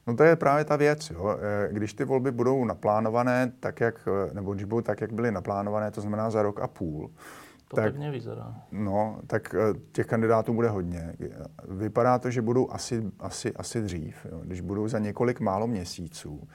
[0.07, 1.09] No to je právě ta věc.
[1.09, 1.37] Jo.
[1.39, 5.91] E, když ty volby budou naplánované tak, jak, nebo když budou tak, jak byly naplánované,
[5.91, 7.11] to znamená za rok a půl,
[7.67, 8.55] to tak, tak nevyzerá.
[8.71, 9.57] No, tak e,
[9.91, 11.15] těch kandidátů bude hodně.
[11.67, 14.25] Vypadá to, že budou asi, asi, asi dřív.
[14.31, 14.41] Jo.
[14.43, 16.47] Když budou za několik málo měsíců,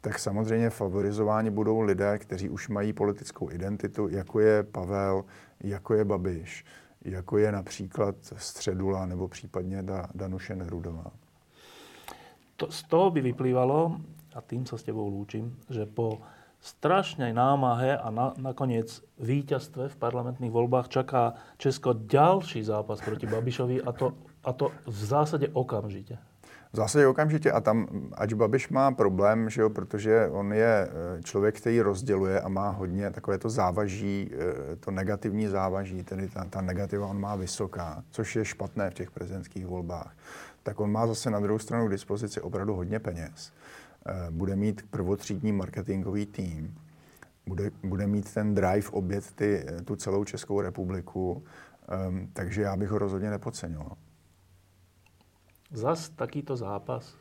[0.00, 5.24] tak samozřejmě favorizováni budou lidé, kteří už mají politickou identitu, jako je Pavel,
[5.60, 6.64] jako je Babiš,
[7.04, 9.84] jako je například Středula nebo případně
[10.14, 11.10] Danuše Nerudová.
[12.58, 14.02] To, z toho by vyplývalo,
[14.34, 16.18] a tým sa s tebou lúčim, že po
[16.58, 23.86] strašnej námahe a na, nakoniec víťazstve v parlamentných voľbách čaká Česko ďalší zápas proti Babišovi
[23.86, 26.18] a to, a to v zásade okamžite.
[26.72, 27.52] V zásadě okamžitě.
[27.52, 32.40] A tam, ať Babiš má problém, že jo, protože on je eh, člověk, který rozděluje
[32.40, 37.20] a má hodně takové to závaží, eh, to negativní závaží, tedy ta, ta negativa on
[37.20, 40.12] má vysoká, což je špatné v těch prezidentských volbách.
[40.68, 43.52] Tak on má zase na druhou stranu k dispozici opravdu hodně peněz.
[44.06, 46.78] Eh, bude mít prvotřídní marketingový tým,
[47.46, 51.44] bude, bude mít ten drive obět ty, tu celou Českou republiku,
[52.08, 53.96] um, takže já bych ho rozhodně nepodceňoval.
[55.72, 57.16] Zas takýto zápas.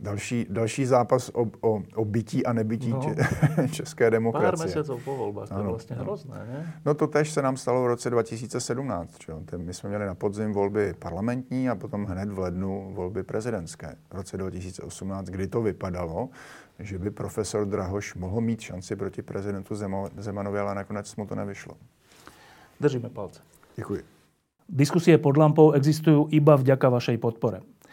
[0.00, 3.14] Další, další zápas o, o, o bytí a nebytí no,
[3.70, 4.50] české demokracie.
[4.50, 6.04] Pár měsíců po volbách, to je vlastně ano.
[6.04, 6.74] hrozné, ne?
[6.84, 9.18] No to tež se nám stalo v roce 2017.
[9.18, 9.42] Čo?
[9.56, 13.96] My jsme měli na podzim volby parlamentní a potom hned v lednu volby prezidentské.
[14.10, 16.28] V roce 2018, kdy to vypadalo,
[16.78, 19.74] že by profesor Drahoš mohl mít šanci proti prezidentu
[20.16, 21.74] Zemanovi, ale nakonec mu to nevyšlo.
[22.80, 23.40] Držíme palce.
[23.76, 24.02] Děkuji.
[24.68, 27.64] Diskusie pod lampou existujú iba vďaka vašej podpore.